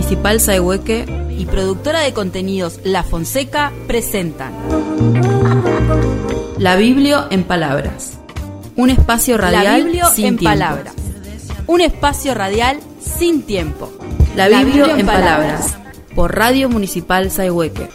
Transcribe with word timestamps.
Municipal 0.00 0.40
Saehueque 0.40 1.04
y 1.36 1.44
productora 1.44 2.00
de 2.00 2.14
contenidos 2.14 2.80
La 2.84 3.02
Fonseca 3.02 3.70
presentan 3.86 4.50
La 6.56 6.76
Biblia 6.76 7.26
en 7.30 7.44
Palabras. 7.44 8.18
Un 8.76 8.88
espacio 8.88 9.36
radial 9.36 9.92
sin 10.14 10.26
en 10.26 10.36
palabras. 10.38 10.94
Un 11.66 11.82
espacio 11.82 12.32
radial 12.32 12.80
sin 12.98 13.42
tiempo. 13.42 13.92
La, 14.36 14.48
Biblia, 14.48 14.96
en, 14.96 15.04
palabras. 15.04 15.76
Por 16.14 16.34
Radio 16.34 16.70
Municipal 16.70 17.30
Saehueque. 17.30 17.90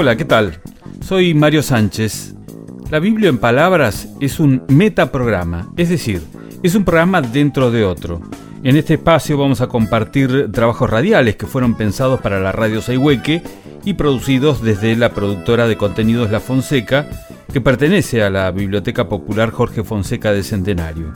Hola, 0.00 0.16
¿qué 0.16 0.24
tal? 0.24 0.62
Soy 1.02 1.34
Mario 1.34 1.62
Sánchez. 1.62 2.34
La 2.90 3.00
Biblia 3.00 3.28
en 3.28 3.36
Palabras 3.36 4.08
es 4.18 4.40
un 4.40 4.62
metaprograma, 4.68 5.70
es 5.76 5.90
decir, 5.90 6.22
es 6.62 6.74
un 6.74 6.86
programa 6.86 7.20
dentro 7.20 7.70
de 7.70 7.84
otro. 7.84 8.22
En 8.64 8.78
este 8.78 8.94
espacio 8.94 9.36
vamos 9.36 9.60
a 9.60 9.66
compartir 9.66 10.50
trabajos 10.52 10.88
radiales 10.88 11.36
que 11.36 11.44
fueron 11.44 11.74
pensados 11.74 12.18
para 12.22 12.40
la 12.40 12.50
radio 12.50 12.80
Saihueque 12.80 13.42
y 13.84 13.92
producidos 13.92 14.62
desde 14.62 14.96
la 14.96 15.10
productora 15.10 15.68
de 15.68 15.76
contenidos 15.76 16.30
La 16.30 16.40
Fonseca, 16.40 17.06
que 17.52 17.60
pertenece 17.60 18.22
a 18.22 18.30
la 18.30 18.50
Biblioteca 18.52 19.06
Popular 19.06 19.50
Jorge 19.50 19.84
Fonseca 19.84 20.32
de 20.32 20.42
Centenario. 20.42 21.12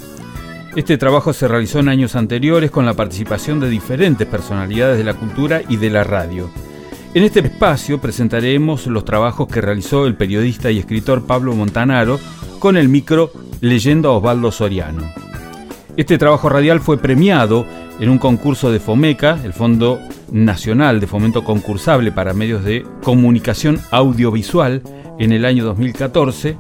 Este 0.77 0.99
trabajo 0.99 1.33
se 1.33 1.49
realizó 1.49 1.79
en 1.79 1.89
años 1.89 2.17
anteriores 2.17 2.71
con 2.71 2.85
la 2.85 2.93
participación 2.93 3.61
de 3.61 3.71
diferentes 3.71 4.27
personalidades 4.27 4.99
de 4.99 5.05
la 5.05 5.15
cultura 5.15 5.63
y 5.71 5.79
de 5.79 5.89
la 5.89 6.05
radio. 6.05 6.51
En 7.15 7.23
este 7.23 7.39
espacio 7.39 8.01
presentaremos 8.01 8.89
los 8.89 9.05
trabajos 9.05 9.47
que 9.47 9.61
realizó 9.61 10.07
el 10.07 10.17
periodista 10.17 10.73
y 10.73 10.81
escritor 10.81 11.27
Pablo 11.27 11.55
Montanaro 11.55 12.19
con 12.59 12.77
el 12.77 12.89
micro 12.89 13.31
Leyendo 13.61 14.09
a 14.09 14.17
Osvaldo 14.17 14.51
Soriano. 14.51 15.03
Este 15.97 16.19
trabajo 16.19 16.49
radial 16.49 16.81
fue 16.81 16.99
premiado 16.99 17.67
en 18.01 18.09
un 18.09 18.19
concurso 18.19 18.73
de 18.73 18.81
FOMECA, 18.81 19.39
el 19.45 19.53
Fondo 19.53 20.01
Nacional 20.33 20.99
de 20.99 21.07
Fomento 21.07 21.45
Concursable 21.45 22.11
para 22.11 22.35
Medios 22.35 22.65
de 22.65 22.85
Comunicación 23.05 23.81
Audiovisual, 23.93 24.83
en 25.21 25.31
el 25.31 25.45
año 25.45 25.65
2014. 25.67 26.57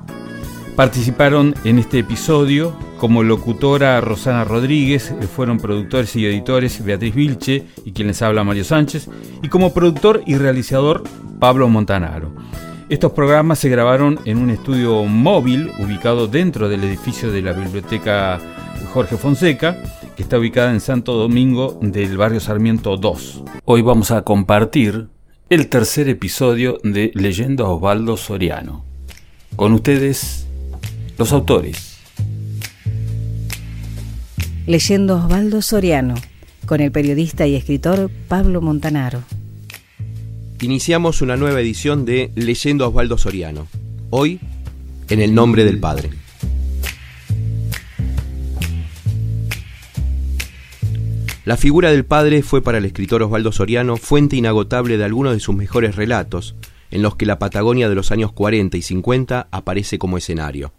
Participaron 0.76 1.56
en 1.64 1.80
este 1.80 1.98
episodio 1.98 2.76
como 3.04 3.22
locutora 3.22 4.00
Rosana 4.00 4.44
Rodríguez, 4.44 5.10
eh, 5.10 5.26
fueron 5.26 5.58
productores 5.58 6.16
y 6.16 6.24
editores 6.24 6.82
Beatriz 6.82 7.14
Vilche 7.14 7.66
y 7.84 7.92
quien 7.92 8.08
les 8.08 8.22
habla 8.22 8.44
Mario 8.44 8.64
Sánchez, 8.64 9.10
y 9.42 9.50
como 9.50 9.74
productor 9.74 10.22
y 10.24 10.36
realizador 10.36 11.04
Pablo 11.38 11.68
Montanaro. 11.68 12.32
Estos 12.88 13.12
programas 13.12 13.58
se 13.58 13.68
grabaron 13.68 14.20
en 14.24 14.38
un 14.38 14.48
estudio 14.48 15.04
móvil 15.04 15.70
ubicado 15.80 16.28
dentro 16.28 16.70
del 16.70 16.82
edificio 16.82 17.30
de 17.30 17.42
la 17.42 17.52
Biblioteca 17.52 18.40
Jorge 18.94 19.18
Fonseca, 19.18 19.76
que 20.16 20.22
está 20.22 20.38
ubicada 20.38 20.70
en 20.70 20.80
Santo 20.80 21.12
Domingo 21.12 21.78
del 21.82 22.16
barrio 22.16 22.40
Sarmiento 22.40 22.96
2. 22.96 23.44
Hoy 23.66 23.82
vamos 23.82 24.12
a 24.12 24.22
compartir 24.22 25.08
el 25.50 25.68
tercer 25.68 26.08
episodio 26.08 26.78
de 26.82 27.10
Leyendo 27.12 27.66
a 27.66 27.74
Osvaldo 27.74 28.16
Soriano. 28.16 28.82
Con 29.56 29.74
ustedes, 29.74 30.46
los 31.18 31.34
autores 31.34 31.93
leyendo 34.66 35.16
Osvaldo 35.16 35.60
Soriano, 35.60 36.14
con 36.66 36.80
el 36.80 36.90
periodista 36.90 37.46
y 37.46 37.54
escritor 37.54 38.10
Pablo 38.28 38.62
Montanaro. 38.62 39.22
Iniciamos 40.60 41.20
una 41.20 41.36
nueva 41.36 41.60
edición 41.60 42.06
de 42.06 42.30
Leyendo 42.34 42.88
Osvaldo 42.88 43.18
Soriano, 43.18 43.66
hoy 44.08 44.40
en 45.10 45.20
el 45.20 45.34
nombre 45.34 45.64
del 45.64 45.78
Padre. 45.78 46.10
La 51.44 51.58
figura 51.58 51.90
del 51.90 52.06
padre 52.06 52.42
fue 52.42 52.62
para 52.62 52.78
el 52.78 52.86
escritor 52.86 53.22
Osvaldo 53.22 53.52
Soriano 53.52 53.98
fuente 53.98 54.36
inagotable 54.36 54.96
de 54.96 55.04
algunos 55.04 55.34
de 55.34 55.40
sus 55.40 55.54
mejores 55.54 55.94
relatos, 55.94 56.54
en 56.90 57.02
los 57.02 57.16
que 57.16 57.26
la 57.26 57.38
Patagonia 57.38 57.90
de 57.90 57.94
los 57.94 58.10
años 58.10 58.32
40 58.32 58.78
y 58.78 58.82
50 58.82 59.48
aparece 59.50 59.98
como 59.98 60.16
escenario. 60.16 60.72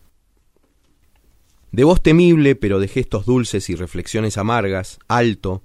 De 1.75 1.83
voz 1.83 2.01
temible, 2.01 2.55
pero 2.55 2.79
de 2.79 2.87
gestos 2.87 3.25
dulces 3.25 3.69
y 3.69 3.75
reflexiones 3.75 4.37
amargas, 4.37 4.97
alto, 5.09 5.61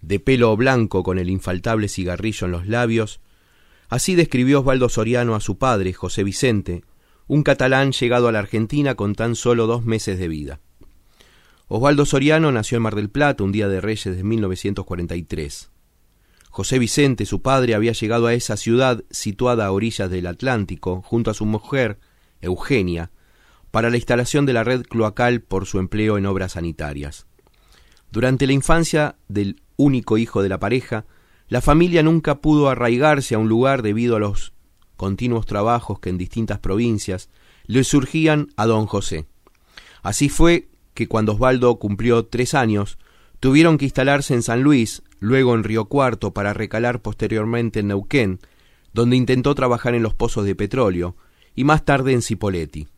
de 0.00 0.18
pelo 0.18 0.56
blanco 0.56 1.04
con 1.04 1.16
el 1.16 1.30
infaltable 1.30 1.86
cigarrillo 1.86 2.46
en 2.46 2.50
los 2.50 2.66
labios, 2.66 3.20
así 3.88 4.16
describió 4.16 4.58
Osvaldo 4.58 4.88
Soriano 4.88 5.36
a 5.36 5.40
su 5.40 5.56
padre, 5.56 5.92
José 5.92 6.24
Vicente, 6.24 6.82
un 7.28 7.44
catalán 7.44 7.92
llegado 7.92 8.26
a 8.26 8.32
la 8.32 8.40
Argentina 8.40 8.96
con 8.96 9.14
tan 9.14 9.36
solo 9.36 9.68
dos 9.68 9.84
meses 9.84 10.18
de 10.18 10.26
vida. 10.26 10.58
Osvaldo 11.68 12.04
Soriano 12.04 12.50
nació 12.50 12.74
en 12.78 12.82
Mar 12.82 12.96
del 12.96 13.08
Plata 13.08 13.44
un 13.44 13.52
día 13.52 13.68
de 13.68 13.80
Reyes 13.80 14.16
de 14.16 14.24
1943. 14.24 15.70
José 16.50 16.80
Vicente, 16.80 17.26
su 17.26 17.42
padre, 17.42 17.76
había 17.76 17.92
llegado 17.92 18.26
a 18.26 18.34
esa 18.34 18.56
ciudad 18.56 19.04
situada 19.08 19.66
a 19.66 19.70
orillas 19.70 20.10
del 20.10 20.26
Atlántico, 20.26 21.00
junto 21.02 21.30
a 21.30 21.34
su 21.34 21.46
mujer, 21.46 22.00
Eugenia, 22.40 23.12
para 23.70 23.90
la 23.90 23.96
instalación 23.96 24.46
de 24.46 24.52
la 24.52 24.64
red 24.64 24.82
cloacal 24.82 25.40
por 25.40 25.66
su 25.66 25.78
empleo 25.78 26.18
en 26.18 26.26
obras 26.26 26.52
sanitarias. 26.52 27.26
Durante 28.10 28.46
la 28.46 28.52
infancia 28.52 29.16
del 29.28 29.62
único 29.76 30.18
hijo 30.18 30.42
de 30.42 30.48
la 30.48 30.58
pareja, 30.58 31.04
la 31.48 31.60
familia 31.60 32.02
nunca 32.02 32.40
pudo 32.40 32.68
arraigarse 32.68 33.34
a 33.34 33.38
un 33.38 33.48
lugar 33.48 33.82
debido 33.82 34.16
a 34.16 34.20
los 34.20 34.52
continuos 34.96 35.46
trabajos 35.46 36.00
que 36.00 36.10
en 36.10 36.18
distintas 36.18 36.58
provincias 36.58 37.30
le 37.66 37.84
surgían 37.84 38.48
a 38.56 38.66
don 38.66 38.86
José. 38.86 39.26
Así 40.02 40.28
fue 40.28 40.68
que 40.94 41.06
cuando 41.06 41.32
Osvaldo 41.32 41.78
cumplió 41.78 42.26
tres 42.26 42.54
años, 42.54 42.98
tuvieron 43.40 43.78
que 43.78 43.84
instalarse 43.84 44.34
en 44.34 44.42
San 44.42 44.62
Luis, 44.62 45.02
luego 45.20 45.54
en 45.54 45.64
Río 45.64 45.84
Cuarto 45.84 46.32
para 46.32 46.54
recalar 46.54 47.00
posteriormente 47.00 47.80
en 47.80 47.88
Neuquén, 47.88 48.40
donde 48.92 49.16
intentó 49.16 49.54
trabajar 49.54 49.94
en 49.94 50.02
los 50.02 50.14
pozos 50.14 50.44
de 50.44 50.54
petróleo, 50.54 51.16
y 51.54 51.64
más 51.64 51.84
tarde 51.84 52.12
en 52.12 52.22
Cipolletti. 52.22 52.88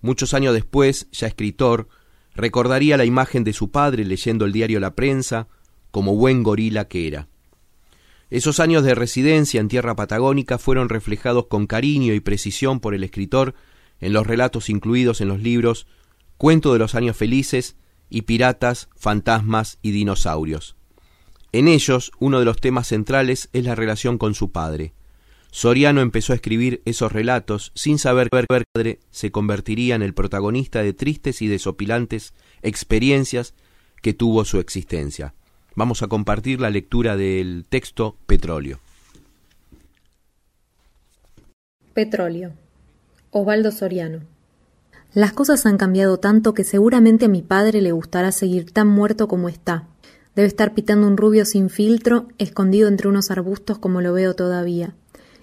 Muchos 0.00 0.34
años 0.34 0.54
después, 0.54 1.08
ya 1.10 1.26
escritor, 1.26 1.88
recordaría 2.34 2.96
la 2.96 3.04
imagen 3.04 3.44
de 3.44 3.52
su 3.52 3.70
padre 3.70 4.04
leyendo 4.04 4.44
el 4.44 4.52
diario 4.52 4.80
La 4.80 4.94
Prensa, 4.94 5.48
como 5.90 6.14
buen 6.14 6.42
gorila 6.42 6.86
que 6.86 7.06
era. 7.08 7.28
Esos 8.30 8.60
años 8.60 8.84
de 8.84 8.94
residencia 8.94 9.60
en 9.60 9.68
tierra 9.68 9.96
patagónica 9.96 10.58
fueron 10.58 10.88
reflejados 10.88 11.46
con 11.46 11.66
cariño 11.66 12.12
y 12.14 12.20
precisión 12.20 12.78
por 12.78 12.94
el 12.94 13.02
escritor 13.02 13.54
en 14.00 14.12
los 14.12 14.26
relatos 14.26 14.68
incluidos 14.68 15.20
en 15.20 15.28
los 15.28 15.40
libros 15.40 15.86
Cuento 16.36 16.72
de 16.72 16.78
los 16.78 16.94
años 16.94 17.16
felices 17.16 17.76
y 18.08 18.22
Piratas, 18.22 18.88
Fantasmas 18.94 19.78
y 19.82 19.90
Dinosaurios. 19.90 20.76
En 21.50 21.66
ellos, 21.66 22.12
uno 22.20 22.38
de 22.38 22.44
los 22.44 22.60
temas 22.60 22.86
centrales 22.86 23.48
es 23.52 23.64
la 23.64 23.74
relación 23.74 24.18
con 24.18 24.34
su 24.34 24.52
padre, 24.52 24.94
Soriano 25.50 26.00
empezó 26.02 26.32
a 26.32 26.36
escribir 26.36 26.82
esos 26.84 27.10
relatos 27.10 27.72
sin 27.74 27.98
saber 27.98 28.28
que 28.28 28.44
padre 28.74 29.00
se 29.10 29.30
convertiría 29.30 29.94
en 29.94 30.02
el 30.02 30.14
protagonista 30.14 30.82
de 30.82 30.92
tristes 30.92 31.42
y 31.42 31.48
desopilantes 31.48 32.34
experiencias 32.62 33.54
que 34.02 34.12
tuvo 34.12 34.44
su 34.44 34.58
existencia. 34.58 35.34
Vamos 35.74 36.02
a 36.02 36.08
compartir 36.08 36.60
la 36.60 36.70
lectura 36.70 37.16
del 37.16 37.64
texto 37.68 38.16
Petróleo. 38.26 38.80
Petróleo. 41.94 42.52
Osvaldo 43.30 43.72
Soriano. 43.72 44.20
Las 45.14 45.32
cosas 45.32 45.64
han 45.66 45.78
cambiado 45.78 46.18
tanto 46.18 46.52
que 46.52 46.64
seguramente 46.64 47.24
a 47.24 47.28
mi 47.28 47.42
padre 47.42 47.80
le 47.80 47.92
gustará 47.92 48.30
seguir 48.30 48.72
tan 48.72 48.88
muerto 48.88 49.26
como 49.26 49.48
está. 49.48 49.88
Debe 50.36 50.46
estar 50.46 50.74
pitando 50.74 51.06
un 51.06 51.16
rubio 51.16 51.44
sin 51.44 51.70
filtro, 51.70 52.28
escondido 52.38 52.88
entre 52.88 53.08
unos 53.08 53.30
arbustos 53.30 53.78
como 53.78 54.00
lo 54.00 54.12
veo 54.12 54.34
todavía. 54.34 54.94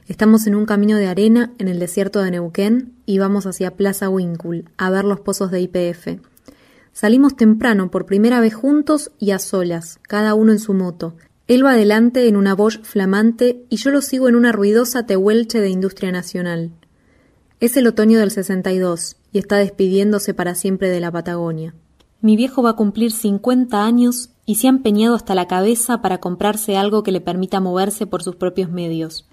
Estamos 0.07 0.45
en 0.45 0.53
un 0.53 0.67
camino 0.67 0.97
de 0.97 1.07
arena 1.07 1.51
en 1.57 1.67
el 1.67 1.79
desierto 1.79 2.21
de 2.21 2.29
Neuquén 2.29 2.93
y 3.07 3.17
vamos 3.17 3.47
hacia 3.47 3.75
Plaza 3.75 4.07
Winkul 4.07 4.69
a 4.77 4.91
ver 4.91 5.03
los 5.03 5.19
pozos 5.19 5.49
de 5.49 5.61
IPF. 5.61 6.19
Salimos 6.93 7.35
temprano 7.35 7.89
por 7.89 8.05
primera 8.05 8.39
vez 8.39 8.53
juntos 8.53 9.11
y 9.17 9.31
a 9.31 9.39
solas, 9.39 9.99
cada 10.03 10.35
uno 10.35 10.51
en 10.51 10.59
su 10.59 10.75
moto. 10.75 11.15
Él 11.47 11.65
va 11.65 11.71
adelante 11.71 12.27
en 12.27 12.35
una 12.35 12.53
Bosch 12.53 12.83
flamante 12.83 13.65
y 13.69 13.77
yo 13.77 13.89
lo 13.89 14.03
sigo 14.03 14.29
en 14.29 14.35
una 14.35 14.51
ruidosa 14.51 15.07
tehuelche 15.07 15.59
de 15.59 15.69
industria 15.69 16.11
nacional. 16.11 16.69
Es 17.59 17.75
el 17.75 17.87
otoño 17.87 18.19
del 18.19 18.29
62 18.29 19.15
y 19.31 19.39
está 19.39 19.57
despidiéndose 19.57 20.35
para 20.35 20.53
siempre 20.53 20.89
de 20.89 20.99
la 20.99 21.11
Patagonia. 21.11 21.73
Mi 22.21 22.35
viejo 22.35 22.61
va 22.61 22.71
a 22.71 22.75
cumplir 22.75 23.11
50 23.11 23.83
años 23.83 24.29
y 24.45 24.55
se 24.55 24.67
ha 24.67 24.69
empeñado 24.69 25.15
hasta 25.15 25.33
la 25.33 25.47
cabeza 25.47 26.03
para 26.03 26.19
comprarse 26.19 26.77
algo 26.77 27.01
que 27.01 27.11
le 27.11 27.21
permita 27.21 27.59
moverse 27.59 28.05
por 28.05 28.21
sus 28.21 28.35
propios 28.35 28.69
medios. 28.69 29.25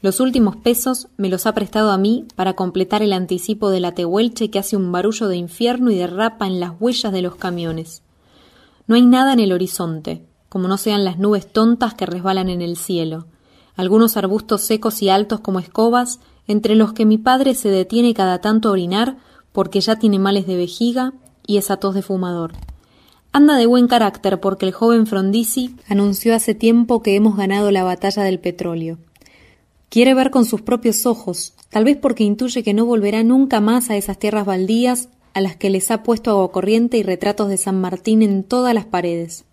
Los 0.00 0.20
últimos 0.20 0.54
pesos 0.56 1.08
me 1.16 1.28
los 1.28 1.46
ha 1.46 1.54
prestado 1.54 1.90
a 1.90 1.98
mí 1.98 2.26
para 2.36 2.54
completar 2.54 3.02
el 3.02 3.12
anticipo 3.12 3.68
de 3.70 3.80
la 3.80 3.94
tehuelche 3.94 4.48
que 4.48 4.60
hace 4.60 4.76
un 4.76 4.92
barullo 4.92 5.26
de 5.26 5.36
infierno 5.36 5.90
y 5.90 5.96
derrapa 5.96 6.46
en 6.46 6.60
las 6.60 6.72
huellas 6.78 7.12
de 7.12 7.22
los 7.22 7.34
camiones. 7.34 8.02
No 8.86 8.94
hay 8.94 9.02
nada 9.04 9.32
en 9.32 9.40
el 9.40 9.52
horizonte, 9.52 10.24
como 10.48 10.68
no 10.68 10.78
sean 10.78 11.04
las 11.04 11.18
nubes 11.18 11.52
tontas 11.52 11.94
que 11.94 12.06
resbalan 12.06 12.48
en 12.48 12.62
el 12.62 12.76
cielo, 12.76 13.26
algunos 13.74 14.16
arbustos 14.16 14.62
secos 14.62 15.02
y 15.02 15.08
altos 15.08 15.40
como 15.40 15.58
escobas, 15.58 16.20
entre 16.46 16.76
los 16.76 16.92
que 16.92 17.04
mi 17.04 17.18
padre 17.18 17.54
se 17.54 17.68
detiene 17.68 18.14
cada 18.14 18.40
tanto 18.40 18.68
a 18.68 18.72
orinar 18.72 19.16
porque 19.52 19.80
ya 19.80 19.96
tiene 19.98 20.18
males 20.18 20.46
de 20.46 20.56
vejiga 20.56 21.12
y 21.46 21.56
esa 21.58 21.76
tos 21.76 21.94
de 21.94 22.02
fumador. 22.02 22.52
Anda 23.32 23.56
de 23.56 23.66
buen 23.66 23.88
carácter 23.88 24.40
porque 24.40 24.64
el 24.66 24.72
joven 24.72 25.06
Frondizi 25.06 25.76
anunció 25.88 26.34
hace 26.34 26.54
tiempo 26.54 27.02
que 27.02 27.16
hemos 27.16 27.36
ganado 27.36 27.70
la 27.70 27.84
batalla 27.84 28.22
del 28.22 28.40
petróleo. 28.40 28.98
Quiere 29.90 30.12
ver 30.12 30.30
con 30.30 30.44
sus 30.44 30.60
propios 30.60 31.06
ojos, 31.06 31.54
tal 31.70 31.84
vez 31.84 31.96
porque 31.96 32.22
intuye 32.22 32.62
que 32.62 32.74
no 32.74 32.84
volverá 32.84 33.22
nunca 33.22 33.60
más 33.60 33.88
a 33.88 33.96
esas 33.96 34.18
tierras 34.18 34.44
baldías 34.44 35.08
a 35.32 35.40
las 35.40 35.56
que 35.56 35.70
les 35.70 35.90
ha 35.90 36.02
puesto 36.02 36.30
agua 36.30 36.52
corriente 36.52 36.98
y 36.98 37.02
retratos 37.02 37.48
de 37.48 37.56
San 37.56 37.80
Martín 37.80 38.22
en 38.22 38.44
todas 38.44 38.74
las 38.74 38.84
paredes. 38.84 39.44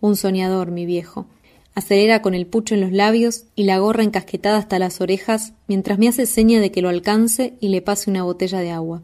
Un 0.00 0.16
soñador, 0.16 0.70
mi 0.70 0.86
viejo. 0.86 1.26
Acelera 1.74 2.22
con 2.22 2.34
el 2.34 2.46
pucho 2.46 2.74
en 2.74 2.82
los 2.82 2.92
labios 2.92 3.44
y 3.56 3.64
la 3.64 3.78
gorra 3.78 4.04
encasquetada 4.04 4.58
hasta 4.58 4.78
las 4.78 5.00
orejas 5.00 5.54
mientras 5.66 5.98
me 5.98 6.06
hace 6.06 6.26
seña 6.26 6.60
de 6.60 6.70
que 6.70 6.82
lo 6.82 6.88
alcance 6.88 7.54
y 7.60 7.68
le 7.68 7.82
pase 7.82 8.10
una 8.10 8.22
botella 8.22 8.60
de 8.60 8.70
agua. 8.70 9.02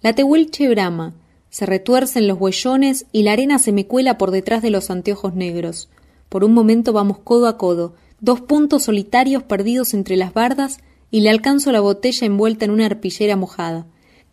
La 0.00 0.14
tehuelche 0.14 0.68
brama, 0.68 1.14
se 1.48 1.66
retuercen 1.66 2.28
los 2.28 2.38
huellones 2.40 3.06
y 3.10 3.22
la 3.22 3.32
arena 3.32 3.58
se 3.58 3.72
me 3.72 3.86
cuela 3.86 4.16
por 4.16 4.30
detrás 4.30 4.62
de 4.62 4.70
los 4.70 4.90
anteojos 4.90 5.34
negros. 5.34 5.88
Por 6.28 6.44
un 6.44 6.54
momento 6.54 6.92
vamos 6.92 7.18
codo 7.18 7.46
a 7.46 7.58
codo, 7.58 7.94
dos 8.22 8.40
puntos 8.40 8.84
solitarios 8.84 9.42
perdidos 9.42 9.92
entre 9.92 10.16
las 10.16 10.32
bardas, 10.32 10.78
y 11.10 11.20
le 11.20 11.28
alcanzo 11.28 11.72
la 11.72 11.80
botella 11.80 12.26
envuelta 12.26 12.64
en 12.64 12.70
una 12.70 12.86
arpillera 12.86 13.36
mojada. 13.36 13.86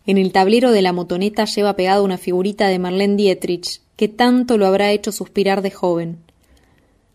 En 0.06 0.16
el 0.16 0.32
tablero 0.32 0.72
de 0.72 0.80
la 0.80 0.94
motoneta 0.94 1.44
lleva 1.44 1.76
pegada 1.76 2.00
una 2.00 2.16
figurita 2.16 2.68
de 2.68 2.78
Marlene 2.78 3.16
Dietrich, 3.16 3.82
que 3.96 4.08
tanto 4.08 4.56
lo 4.56 4.66
habrá 4.66 4.92
hecho 4.92 5.12
suspirar 5.12 5.60
de 5.60 5.70
joven. 5.70 6.18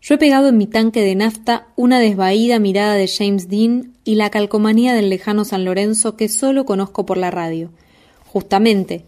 Yo 0.00 0.14
he 0.14 0.18
pegado 0.18 0.48
en 0.48 0.56
mi 0.56 0.68
tanque 0.68 1.00
de 1.02 1.16
nafta 1.16 1.66
una 1.74 1.98
desvaída 1.98 2.60
mirada 2.60 2.94
de 2.94 3.08
James 3.08 3.48
Dean 3.48 3.94
y 4.04 4.14
la 4.14 4.30
calcomanía 4.30 4.94
del 4.94 5.10
lejano 5.10 5.44
San 5.44 5.64
Lorenzo 5.64 6.16
que 6.16 6.28
solo 6.28 6.64
conozco 6.64 7.04
por 7.04 7.16
la 7.16 7.32
radio. 7.32 7.70
Justamente, 8.26 9.04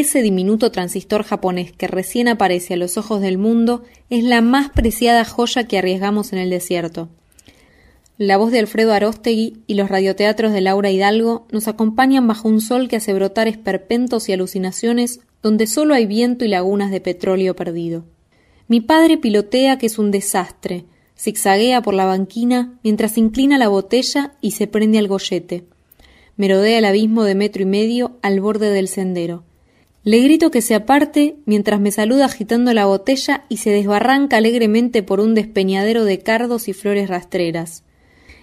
ese 0.00 0.22
diminuto 0.22 0.72
transistor 0.72 1.22
japonés 1.22 1.70
que 1.70 1.86
recién 1.86 2.26
aparece 2.26 2.74
a 2.74 2.76
los 2.76 2.98
ojos 2.98 3.20
del 3.20 3.38
mundo 3.38 3.84
es 4.10 4.24
la 4.24 4.40
más 4.40 4.70
preciada 4.70 5.24
joya 5.24 5.68
que 5.68 5.78
arriesgamos 5.78 6.32
en 6.32 6.40
el 6.40 6.50
desierto. 6.50 7.10
La 8.18 8.36
voz 8.36 8.50
de 8.50 8.58
Alfredo 8.58 8.92
Arostegui 8.92 9.62
y 9.68 9.74
los 9.74 9.88
radioteatros 9.88 10.52
de 10.52 10.62
Laura 10.62 10.90
Hidalgo 10.90 11.46
nos 11.52 11.68
acompañan 11.68 12.26
bajo 12.26 12.48
un 12.48 12.60
sol 12.60 12.88
que 12.88 12.96
hace 12.96 13.14
brotar 13.14 13.46
esperpentos 13.46 14.28
y 14.28 14.32
alucinaciones 14.32 15.20
donde 15.44 15.68
solo 15.68 15.94
hay 15.94 16.06
viento 16.06 16.44
y 16.44 16.48
lagunas 16.48 16.90
de 16.90 17.00
petróleo 17.00 17.54
perdido. 17.54 18.04
Mi 18.66 18.80
padre 18.80 19.16
pilotea 19.16 19.78
que 19.78 19.86
es 19.86 20.00
un 20.00 20.10
desastre, 20.10 20.86
zigzaguea 21.16 21.82
por 21.82 21.94
la 21.94 22.04
banquina 22.04 22.80
mientras 22.82 23.16
inclina 23.16 23.58
la 23.58 23.68
botella 23.68 24.34
y 24.40 24.50
se 24.52 24.66
prende 24.66 24.98
al 24.98 25.06
gollete. 25.06 25.66
Merodea 26.36 26.78
el 26.78 26.84
abismo 26.84 27.22
de 27.22 27.36
metro 27.36 27.62
y 27.62 27.66
medio 27.66 28.18
al 28.22 28.40
borde 28.40 28.70
del 28.70 28.88
sendero. 28.88 29.44
Le 30.04 30.20
grito 30.20 30.50
que 30.50 30.60
se 30.60 30.74
aparte 30.74 31.36
mientras 31.46 31.80
me 31.80 31.90
saluda 31.90 32.26
agitando 32.26 32.74
la 32.74 32.84
botella 32.84 33.46
y 33.48 33.56
se 33.56 33.70
desbarranca 33.70 34.36
alegremente 34.36 35.02
por 35.02 35.18
un 35.18 35.34
despeñadero 35.34 36.04
de 36.04 36.18
cardos 36.18 36.68
y 36.68 36.74
flores 36.74 37.08
rastreras. 37.08 37.84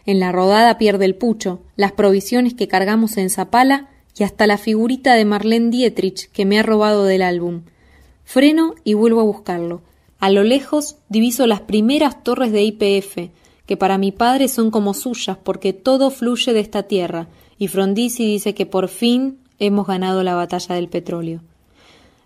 En 0.07 0.19
la 0.19 0.31
rodada 0.31 0.79
pierde 0.79 1.05
el 1.05 1.13
pucho, 1.13 1.61
las 1.75 1.91
provisiones 1.91 2.55
que 2.55 2.67
cargamos 2.67 3.15
en 3.17 3.29
Zapala 3.29 3.89
y 4.17 4.23
hasta 4.23 4.47
la 4.47 4.57
figurita 4.57 5.13
de 5.13 5.23
Marlene 5.23 5.69
Dietrich 5.69 6.31
que 6.31 6.45
me 6.45 6.57
ha 6.57 6.63
robado 6.63 7.05
del 7.05 7.21
álbum. 7.21 7.61
Freno 8.23 8.73
y 8.83 8.95
vuelvo 8.95 9.21
a 9.21 9.25
buscarlo. 9.25 9.83
A 10.17 10.31
lo 10.31 10.43
lejos 10.43 10.97
diviso 11.09 11.45
las 11.45 11.61
primeras 11.61 12.23
torres 12.23 12.51
de 12.51 12.63
IPF, 12.63 13.29
que 13.67 13.77
para 13.77 13.99
mi 13.99 14.11
padre 14.11 14.47
son 14.47 14.71
como 14.71 14.95
suyas 14.95 15.37
porque 15.37 15.73
todo 15.73 16.09
fluye 16.09 16.53
de 16.53 16.59
esta 16.59 16.83
tierra, 16.83 17.27
y 17.59 17.67
Frondizi 17.67 18.25
dice 18.25 18.55
que 18.55 18.65
por 18.65 18.87
fin 18.87 19.37
hemos 19.59 19.85
ganado 19.85 20.23
la 20.23 20.33
batalla 20.33 20.73
del 20.73 20.89
petróleo. 20.89 21.41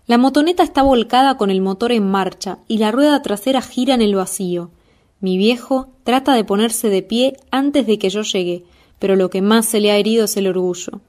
La 0.08 0.18
motoneta 0.18 0.62
está 0.62 0.82
volcada 0.82 1.36
con 1.36 1.50
el 1.50 1.60
motor 1.60 1.90
en 1.90 2.08
marcha 2.08 2.58
y 2.68 2.78
la 2.78 2.92
rueda 2.92 3.22
trasera 3.22 3.60
gira 3.60 3.92
en 3.94 4.02
el 4.02 4.14
vacío. 4.14 4.70
Mi 5.18 5.36
viejo 5.36 5.88
trata 6.04 6.34
de 6.34 6.44
ponerse 6.44 6.90
de 6.90 7.02
pie 7.02 7.36
antes 7.50 7.88
de 7.88 7.98
que 7.98 8.08
yo 8.08 8.22
llegue, 8.22 8.62
pero 9.00 9.16
lo 9.16 9.30
que 9.30 9.42
más 9.42 9.66
se 9.66 9.80
le 9.80 9.90
ha 9.90 9.96
herido 9.96 10.26
es 10.26 10.36
el 10.36 10.46
orgullo. 10.46 11.00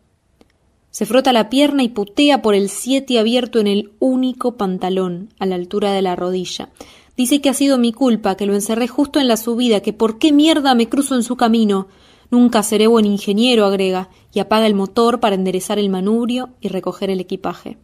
Se 0.89 1.05
frota 1.05 1.31
la 1.31 1.47
pierna 1.51 1.83
y 1.83 1.89
putea 1.89 2.41
por 2.41 2.55
el 2.55 2.69
siete 2.69 3.19
abierto 3.19 3.59
en 3.59 3.67
el 3.67 3.91
único 3.99 4.57
pantalón, 4.57 5.29
a 5.37 5.45
la 5.45 5.53
altura 5.53 5.91
de 5.91 6.01
la 6.01 6.15
rodilla. 6.15 6.69
Dice 7.15 7.39
que 7.39 7.49
ha 7.49 7.53
sido 7.53 7.77
mi 7.77 7.93
culpa, 7.93 8.35
que 8.35 8.47
lo 8.47 8.55
encerré 8.55 8.87
justo 8.87 9.19
en 9.19 9.27
la 9.27 9.37
subida, 9.37 9.81
que 9.81 9.93
por 9.93 10.17
qué 10.17 10.31
mierda 10.31 10.73
me 10.73 10.89
cruzo 10.89 11.13
en 11.13 11.21
su 11.21 11.35
camino. 11.35 11.87
Nunca 12.31 12.63
seré 12.63 12.87
buen 12.87 13.05
ingeniero, 13.05 13.65
agrega, 13.65 14.09
y 14.33 14.39
apaga 14.39 14.65
el 14.65 14.73
motor 14.73 15.19
para 15.19 15.35
enderezar 15.35 15.77
el 15.77 15.91
manubrio 15.91 16.49
y 16.61 16.69
recoger 16.69 17.11
el 17.11 17.19
equipaje. 17.19 17.77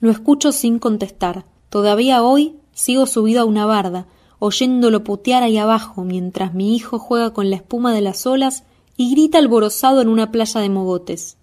Lo 0.00 0.12
escucho 0.12 0.52
sin 0.52 0.78
contestar. 0.78 1.44
Todavía 1.70 2.22
hoy 2.22 2.54
sigo 2.72 3.06
subido 3.06 3.42
a 3.42 3.44
una 3.44 3.66
barda, 3.66 4.06
oyéndolo 4.38 5.02
putear 5.02 5.42
ahí 5.42 5.58
abajo, 5.58 6.04
mientras 6.04 6.54
mi 6.54 6.76
hijo 6.76 7.00
juega 7.00 7.32
con 7.32 7.50
la 7.50 7.56
espuma 7.56 7.92
de 7.92 8.00
las 8.00 8.24
olas 8.24 8.62
y 8.96 9.10
grita 9.10 9.38
alborozado 9.38 10.00
en 10.00 10.08
una 10.08 10.30
playa 10.30 10.60
de 10.60 10.68
mogotes. 10.68 11.36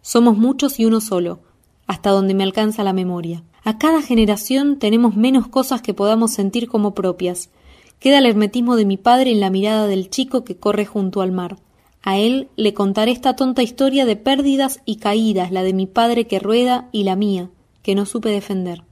Somos 0.00 0.38
muchos 0.38 0.80
y 0.80 0.86
uno 0.86 1.02
solo, 1.02 1.40
hasta 1.86 2.08
donde 2.08 2.32
me 2.32 2.44
alcanza 2.44 2.84
la 2.84 2.94
memoria. 2.94 3.42
A 3.64 3.76
cada 3.76 4.00
generación 4.00 4.78
tenemos 4.78 5.14
menos 5.14 5.48
cosas 5.48 5.82
que 5.82 5.92
podamos 5.92 6.32
sentir 6.32 6.68
como 6.68 6.94
propias. 6.94 7.50
Queda 7.98 8.18
el 8.18 8.26
hermetismo 8.26 8.76
de 8.76 8.86
mi 8.86 8.96
padre 8.96 9.30
en 9.30 9.40
la 9.40 9.50
mirada 9.50 9.86
del 9.86 10.08
chico 10.08 10.42
que 10.44 10.56
corre 10.56 10.86
junto 10.86 11.20
al 11.20 11.32
mar. 11.32 11.58
A 12.02 12.18
él 12.18 12.48
le 12.56 12.72
contaré 12.72 13.12
esta 13.12 13.36
tonta 13.36 13.62
historia 13.62 14.06
de 14.06 14.16
pérdidas 14.16 14.80
y 14.86 14.96
caídas, 14.96 15.50
la 15.52 15.62
de 15.62 15.74
mi 15.74 15.86
padre 15.86 16.26
que 16.26 16.38
rueda 16.38 16.88
y 16.92 17.04
la 17.04 17.16
mía, 17.16 17.50
que 17.84 17.94
no 17.94 18.06
supe 18.06 18.30
defender. 18.30 18.82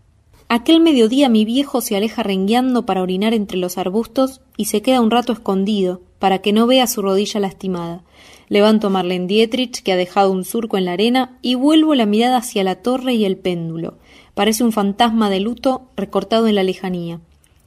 Aquel 0.49 0.81
mediodía 0.81 1.31
mi 1.31 1.47
viejo 1.47 1.81
se 1.81 1.97
aleja 1.97 2.23
rengueando 2.23 2.85
para 2.85 3.01
orinar 3.01 3.33
entre 3.33 3.57
los 3.57 3.79
arbustos 3.79 4.43
y 4.59 4.67
se 4.67 4.83
queda 4.83 5.01
un 5.01 5.11
rato 5.11 5.33
escondido, 5.33 6.03
para 6.19 6.41
que 6.41 6.53
no 6.53 6.67
vea 6.67 6.87
su 6.87 7.01
rodilla 7.01 7.41
lastimada. 7.41 8.05
Levanto 8.49 8.89
a 8.89 8.91
Marlene 8.91 9.27
Dietrich, 9.27 9.83
que 9.83 9.93
ha 9.93 9.97
dejado 9.97 10.31
un 10.31 10.45
surco 10.45 10.77
en 10.77 10.85
la 10.85 10.93
arena, 10.93 11.39
y 11.41 11.55
vuelvo 11.55 11.95
la 11.95 12.05
mirada 12.05 12.37
hacia 12.37 12.65
la 12.65 12.77
torre 12.77 13.15
y 13.15 13.25
el 13.25 13.39
péndulo. 13.39 13.97
Parece 14.35 14.63
un 14.63 14.73
fantasma 14.73 15.31
de 15.31 15.41
luto 15.41 15.89
recortado 15.97 16.47
en 16.47 16.55
la 16.55 16.63
lejanía. 16.63 17.19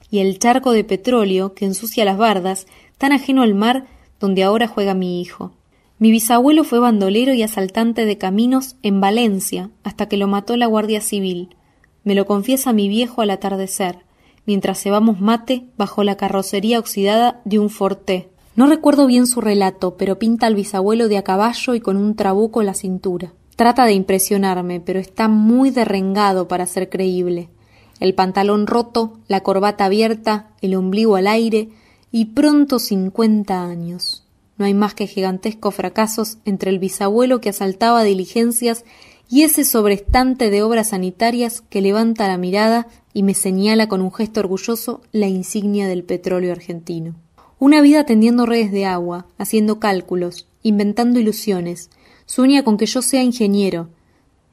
Y 0.08 0.20
el 0.20 0.38
charco 0.38 0.70
de 0.70 0.84
petróleo 0.84 1.54
que 1.54 1.64
ensucia 1.64 2.04
las 2.04 2.18
bardas, 2.18 2.68
tan 2.98 3.10
ajeno 3.12 3.42
al 3.42 3.56
mar 3.56 3.86
donde 4.20 4.44
ahora 4.44 4.68
juega 4.68 4.94
mi 4.94 5.20
hijo. 5.20 5.50
Mi 5.98 6.10
bisabuelo 6.10 6.62
fue 6.62 6.78
bandolero 6.78 7.32
y 7.32 7.42
asaltante 7.42 8.04
de 8.04 8.18
caminos 8.18 8.76
en 8.82 9.00
Valencia 9.00 9.70
hasta 9.82 10.08
que 10.08 10.18
lo 10.18 10.28
mató 10.28 10.54
la 10.58 10.66
Guardia 10.66 11.00
Civil. 11.00 11.56
Me 12.04 12.14
lo 12.14 12.26
confiesa 12.26 12.74
mi 12.74 12.86
viejo 12.88 13.22
al 13.22 13.30
atardecer, 13.30 14.00
mientras 14.44 14.82
cebamos 14.82 15.20
mate 15.20 15.64
bajo 15.78 16.04
la 16.04 16.16
carrocería 16.16 16.78
oxidada 16.78 17.40
de 17.46 17.58
un 17.58 17.70
forté. 17.70 18.28
No 18.56 18.66
recuerdo 18.66 19.06
bien 19.06 19.26
su 19.26 19.40
relato, 19.40 19.96
pero 19.96 20.18
pinta 20.18 20.46
al 20.46 20.54
bisabuelo 20.54 21.08
de 21.08 21.16
a 21.16 21.22
caballo 21.22 21.74
y 21.74 21.80
con 21.80 21.96
un 21.96 22.14
trabuco 22.14 22.60
en 22.60 22.66
la 22.66 22.74
cintura. 22.74 23.32
Trata 23.56 23.86
de 23.86 23.94
impresionarme, 23.94 24.80
pero 24.80 25.00
está 25.00 25.28
muy 25.28 25.70
derrengado 25.70 26.46
para 26.46 26.66
ser 26.66 26.90
creíble. 26.90 27.48
El 28.00 28.14
pantalón 28.14 28.66
roto, 28.66 29.14
la 29.28 29.42
corbata 29.42 29.86
abierta, 29.86 30.50
el 30.60 30.74
ombligo 30.74 31.16
al 31.16 31.26
aire 31.26 31.70
y 32.12 32.26
pronto 32.26 32.78
cincuenta 32.78 33.64
años. 33.64 34.25
No 34.58 34.64
hay 34.64 34.74
más 34.74 34.94
que 34.94 35.06
gigantescos 35.06 35.74
fracasos 35.74 36.38
entre 36.44 36.70
el 36.70 36.78
bisabuelo 36.78 37.40
que 37.40 37.50
asaltaba 37.50 38.04
diligencias 38.04 38.84
y 39.28 39.42
ese 39.42 39.64
sobrestante 39.64 40.50
de 40.50 40.62
obras 40.62 40.90
sanitarias 40.90 41.60
que 41.60 41.80
levanta 41.80 42.28
la 42.28 42.38
mirada 42.38 42.86
y 43.12 43.22
me 43.22 43.34
señala 43.34 43.88
con 43.88 44.00
un 44.00 44.12
gesto 44.12 44.40
orgulloso 44.40 45.02
la 45.12 45.26
insignia 45.26 45.88
del 45.88 46.04
petróleo 46.04 46.52
argentino. 46.52 47.16
Una 47.58 47.80
vida 47.80 48.04
tendiendo 48.04 48.46
redes 48.46 48.70
de 48.70 48.84
agua, 48.84 49.26
haciendo 49.38 49.80
cálculos, 49.80 50.46
inventando 50.62 51.18
ilusiones. 51.18 51.90
Sueña 52.26 52.62
con 52.62 52.76
que 52.76 52.86
yo 52.86 53.02
sea 53.02 53.22
ingeniero. 53.22 53.88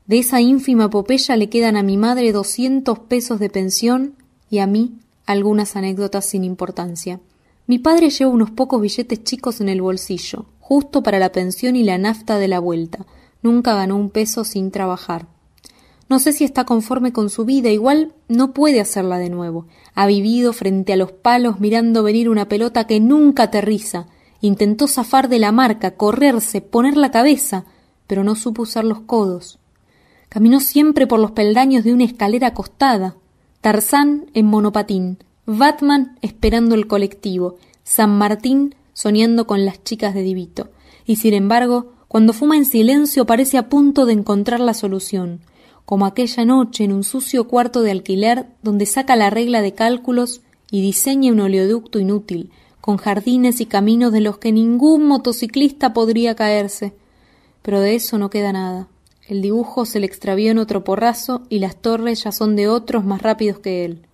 De 0.08 0.20
esa 0.20 0.42
ínfima 0.42 0.86
epopeya 0.86 1.36
le 1.36 1.50
quedan 1.50 1.76
a 1.76 1.84
mi 1.84 1.98
madre 1.98 2.32
doscientos 2.32 3.00
pesos 3.00 3.40
de 3.40 3.50
pensión 3.50 4.16
y 4.50 4.60
a 4.60 4.68
mí 4.68 4.94
algunas 5.26 5.76
anécdotas 5.76 6.26
sin 6.26 6.44
importancia. 6.44 7.20
Mi 7.74 7.80
padre 7.80 8.12
lleva 8.12 8.30
unos 8.30 8.51
pocos 8.51 8.80
billetes 8.80 9.24
chicos 9.24 9.60
en 9.60 9.68
el 9.68 9.82
bolsillo, 9.82 10.46
justo 10.60 11.01
para 11.01 11.18
la 11.18 11.32
pensión 11.32 11.75
y 11.75 11.82
la 11.82 11.98
nafta 11.98 12.38
de 12.38 12.48
la 12.48 12.60
vuelta. 12.60 13.08
Nunca 13.42 13.74
ganó 13.74 13.96
un 13.96 14.12
peso 14.12 14.44
sin 14.44 14.70
trabajar. 14.70 15.25
No 16.08 16.20
sé 16.20 16.34
si 16.34 16.44
está 16.44 16.65
conforme 16.65 17.13
con 17.13 17.32
su 17.32 17.46
vida, 17.46 17.72
igual 17.72 18.13
no 18.27 18.53
puede 18.53 18.80
hacerla 18.80 19.18
de 19.18 19.32
nuevo. 19.32 19.65
Ha 19.96 20.06
vivido 20.06 20.53
frente 20.53 20.94
a 20.94 20.98
los 20.98 21.13
palos 21.13 21.60
mirando 21.60 22.03
venir 22.03 22.30
una 22.30 22.48
pelota 22.48 22.86
que 22.86 23.00
nunca 23.00 23.42
aterriza. 23.42 24.06
Intentó 24.39 24.86
zafar 24.86 25.27
de 25.27 25.39
la 25.39 25.51
marca, 25.51 25.96
correrse, 25.96 26.62
poner 26.62 26.96
la 26.96 27.10
cabeza, 27.10 27.65
pero 28.06 28.24
no 28.24 28.36
supo 28.36 28.62
usar 28.62 28.86
los 28.86 29.00
codos. 29.00 29.58
Caminó 30.30 30.60
siempre 30.60 31.08
por 31.08 31.20
los 31.20 31.32
peldaños 31.32 31.84
de 31.84 31.94
una 31.94 32.03
escalera 32.03 32.50
acostada. 32.50 33.15
Tarzán 33.62 34.30
en 34.36 34.46
monopatín, 34.46 35.18
Batman 35.46 36.18
esperando 36.22 36.74
el 36.74 36.88
colectivo, 36.88 37.58
San 37.84 38.18
Martín 38.18 38.76
soñando 38.94 39.46
con 39.46 39.66
las 39.66 39.84
chicas 39.84 40.14
de 40.14 40.22
Divito. 40.22 40.70
Y 41.06 41.18
sin 41.18 41.34
embargo, 41.34 41.92
cuando 42.08 42.32
fuma 42.32 42.56
en 42.56 42.64
silencio 42.64 43.26
parece 43.26 43.58
a 43.58 43.68
punto 43.68 44.06
de 44.06 44.14
encontrar 44.14 44.62
la 44.62 44.74
solución, 44.74 45.42
como 45.86 46.06
aquella 46.06 46.46
noche 46.46 46.86
en 46.86 46.94
un 46.94 47.04
sucio 47.04 47.48
cuarto 47.48 47.82
de 47.82 47.92
alquiler 47.92 48.48
donde 48.62 48.86
saca 48.86 49.18
la 49.18 49.30
regla 49.30 49.62
de 49.62 49.74
cálculos 49.74 50.42
y 50.72 50.82
diseña 50.82 51.34
un 51.34 51.42
oleoducto 51.42 52.00
inútil, 52.00 52.52
con 52.80 52.96
jardines 52.96 53.60
y 53.60 53.66
caminos 53.66 54.14
de 54.14 54.22
los 54.22 54.38
que 54.38 54.54
ningún 54.54 55.06
motociclista 55.08 55.94
podría 55.94 56.36
caerse. 56.36 56.94
Pero 57.62 57.82
de 57.82 57.96
eso 57.96 58.18
no 58.18 58.30
queda 58.30 58.54
nada. 58.54 58.88
El 59.28 59.42
dibujo 59.42 59.86
se 59.86 60.00
le 60.00 60.06
extravió 60.06 60.52
en 60.52 60.58
otro 60.58 60.86
porrazo 60.86 61.44
y 61.50 61.60
las 61.60 61.76
torres 61.76 62.24
ya 62.24 62.32
son 62.32 62.56
de 62.56 62.70
otros 62.70 63.04
más 63.04 63.22
rápidos 63.22 63.60
que 63.60 63.84
él. 63.84 64.06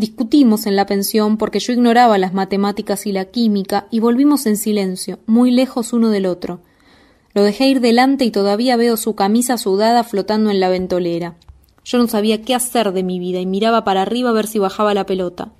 Discutimos 0.00 0.64
en 0.64 0.76
la 0.76 0.86
pensión 0.86 1.36
porque 1.36 1.60
yo 1.60 1.74
ignoraba 1.74 2.16
las 2.16 2.32
matemáticas 2.32 3.04
y 3.04 3.12
la 3.12 3.26
química 3.26 3.86
y 3.90 4.00
volvimos 4.00 4.46
en 4.46 4.56
silencio, 4.56 5.18
muy 5.26 5.50
lejos 5.50 5.92
uno 5.92 6.08
del 6.08 6.24
otro. 6.24 6.60
Lo 7.34 7.42
dejé 7.42 7.66
ir 7.66 7.80
delante 7.80 8.24
y 8.24 8.30
todavía 8.30 8.78
veo 8.78 8.96
su 8.96 9.14
camisa 9.14 9.58
sudada 9.58 10.02
flotando 10.02 10.50
en 10.50 10.58
la 10.58 10.70
ventolera. 10.70 11.36
Yo 11.84 11.98
no 11.98 12.08
sabía 12.08 12.40
qué 12.40 12.54
hacer 12.54 12.92
de 12.92 13.02
mi 13.02 13.18
vida 13.18 13.40
y 13.40 13.44
miraba 13.46 13.84
para 13.84 14.00
arriba 14.00 14.30
a 14.30 14.32
ver 14.32 14.46
si 14.46 14.58
bajaba 14.58 14.94
la 14.94 15.04
pelota. 15.04 15.52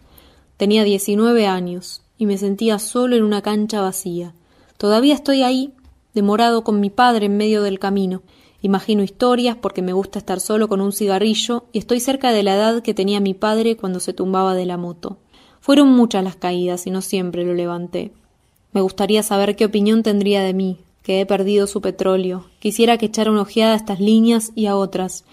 Tenía 0.56 0.84
diecinueve 0.84 1.46
años 1.46 2.00
y 2.16 2.24
me 2.24 2.38
sentía 2.38 2.78
solo 2.78 3.16
en 3.16 3.24
una 3.24 3.42
cancha 3.42 3.82
vacía. 3.82 4.32
Todavía 4.78 5.12
estoy 5.12 5.42
ahí, 5.42 5.74
demorado 6.14 6.64
con 6.64 6.80
mi 6.80 6.88
padre 6.88 7.26
en 7.26 7.36
medio 7.36 7.62
del 7.62 7.78
camino, 7.78 8.22
Imagino 8.62 9.02
historias 9.02 9.56
porque 9.56 9.82
me 9.82 9.92
gusta 9.92 10.18
estar 10.18 10.40
solo 10.40 10.68
con 10.68 10.80
un 10.80 10.92
cigarrillo 10.92 11.64
y 11.72 11.78
estoy 11.78 12.00
cerca 12.00 12.32
de 12.32 12.42
la 12.42 12.54
edad 12.54 12.82
que 12.82 12.94
tenía 12.94 13.20
mi 13.20 13.32
padre 13.32 13.76
cuando 13.76 14.00
se 14.00 14.12
tumbaba 14.12 14.54
de 14.54 14.66
la 14.66 14.76
moto. 14.76 15.18
Fueron 15.60 15.88
muchas 15.88 16.24
las 16.24 16.36
caídas 16.36 16.86
y 16.86 16.90
no 16.90 17.00
siempre 17.00 17.44
lo 17.44 17.54
levanté. 17.54 18.12
Me 18.72 18.80
gustaría 18.80 19.22
saber 19.22 19.56
qué 19.56 19.64
opinión 19.64 20.02
tendría 20.02 20.42
de 20.42 20.54
mí, 20.54 20.78
que 21.02 21.20
he 21.20 21.26
perdido 21.26 21.66
su 21.66 21.80
petróleo. 21.80 22.46
Quisiera 22.58 22.98
que 22.98 23.06
echara 23.06 23.30
una 23.30 23.42
ojeada 23.42 23.72
a 23.72 23.76
estas 23.76 24.00
líneas 24.00 24.52
y 24.54 24.66
a 24.66 24.76
otras, 24.76 25.24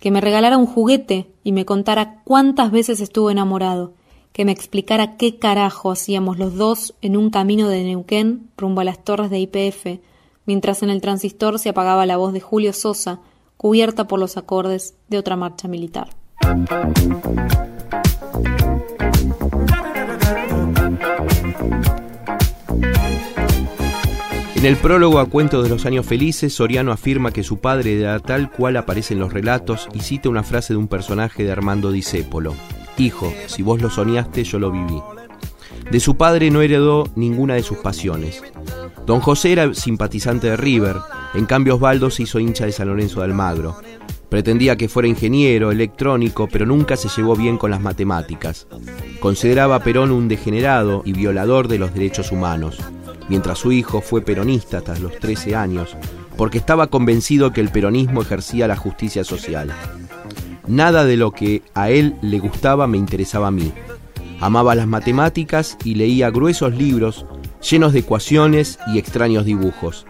que 0.00 0.10
me 0.10 0.20
regalara 0.20 0.58
un 0.58 0.66
juguete 0.66 1.28
y 1.44 1.52
me 1.52 1.64
contara 1.64 2.22
cuántas 2.24 2.70
veces 2.70 3.00
estuvo 3.00 3.30
enamorado, 3.30 3.92
que 4.32 4.44
me 4.44 4.52
explicara 4.52 5.16
qué 5.16 5.38
carajo 5.38 5.92
hacíamos 5.92 6.38
los 6.38 6.56
dos 6.56 6.94
en 7.00 7.16
un 7.16 7.30
camino 7.30 7.68
de 7.68 7.84
Neuquén 7.84 8.50
rumbo 8.56 8.80
a 8.80 8.84
las 8.84 9.02
torres 9.02 9.30
de 9.30 9.38
IPF, 9.38 10.00
mientras 10.46 10.82
en 10.82 10.90
el 10.90 11.00
transistor 11.00 11.58
se 11.58 11.70
apagaba 11.70 12.06
la 12.06 12.16
voz 12.16 12.32
de 12.32 12.40
Julio 12.40 12.72
Sosa, 12.72 13.20
cubierta 13.56 14.06
por 14.06 14.18
los 14.18 14.36
acordes 14.36 14.96
de 15.08 15.18
otra 15.18 15.36
marcha 15.36 15.68
militar. 15.68 16.10
En 24.56 24.68
el 24.68 24.76
prólogo 24.78 25.18
a 25.18 25.26
Cuento 25.26 25.62
de 25.62 25.68
los 25.68 25.84
Años 25.84 26.06
Felices, 26.06 26.54
Soriano 26.54 26.90
afirma 26.90 27.32
que 27.32 27.42
su 27.42 27.58
padre 27.58 28.00
era 28.00 28.18
tal 28.18 28.50
cual 28.50 28.78
aparece 28.78 29.12
en 29.12 29.20
los 29.20 29.30
relatos 29.30 29.88
y 29.92 30.00
cita 30.00 30.30
una 30.30 30.42
frase 30.42 30.72
de 30.72 30.78
un 30.78 30.88
personaje 30.88 31.44
de 31.44 31.52
Armando 31.52 31.92
Discépolo. 31.92 32.54
Hijo, 32.96 33.30
si 33.46 33.62
vos 33.62 33.82
lo 33.82 33.90
soñaste, 33.90 34.42
yo 34.44 34.58
lo 34.58 34.70
viví. 34.70 35.02
De 35.90 36.00
su 36.00 36.16
padre 36.16 36.50
no 36.50 36.62
heredó 36.62 37.08
ninguna 37.14 37.54
de 37.54 37.62
sus 37.62 37.78
pasiones. 37.78 38.42
Don 39.06 39.20
José 39.20 39.52
era 39.52 39.74
simpatizante 39.74 40.48
de 40.48 40.56
River, 40.56 40.96
en 41.34 41.46
cambio 41.46 41.76
Osvaldo 41.76 42.10
se 42.10 42.22
hizo 42.22 42.38
hincha 42.38 42.64
de 42.64 42.72
San 42.72 42.88
Lorenzo 42.88 43.20
de 43.20 43.26
Almagro. 43.26 43.76
Pretendía 44.28 44.76
que 44.76 44.88
fuera 44.88 45.08
ingeniero, 45.08 45.70
electrónico, 45.70 46.48
pero 46.50 46.66
nunca 46.66 46.96
se 46.96 47.08
llevó 47.08 47.36
bien 47.36 47.58
con 47.58 47.70
las 47.70 47.80
matemáticas. 47.80 48.66
Consideraba 49.20 49.76
a 49.76 49.80
Perón 49.80 50.10
un 50.10 50.26
degenerado 50.26 51.02
y 51.04 51.12
violador 51.12 51.68
de 51.68 51.78
los 51.78 51.94
derechos 51.94 52.32
humanos, 52.32 52.78
mientras 53.28 53.58
su 53.58 53.72
hijo 53.72 54.00
fue 54.00 54.22
peronista 54.22 54.78
hasta 54.78 54.98
los 54.98 55.18
13 55.18 55.54
años, 55.54 55.96
porque 56.36 56.58
estaba 56.58 56.88
convencido 56.88 57.52
que 57.52 57.60
el 57.60 57.70
peronismo 57.70 58.22
ejercía 58.22 58.66
la 58.66 58.76
justicia 58.76 59.22
social. 59.22 59.72
Nada 60.66 61.04
de 61.04 61.16
lo 61.16 61.30
que 61.30 61.62
a 61.74 61.90
él 61.90 62.16
le 62.22 62.38
gustaba 62.38 62.86
me 62.86 62.96
interesaba 62.96 63.48
a 63.48 63.52
mí. 63.52 63.72
Amaba 64.44 64.74
las 64.74 64.86
matemáticas 64.86 65.78
y 65.86 65.94
leía 65.94 66.28
gruesos 66.28 66.76
libros 66.76 67.24
llenos 67.62 67.94
de 67.94 68.00
ecuaciones 68.00 68.78
y 68.92 68.98
extraños 68.98 69.46
dibujos. 69.46 70.06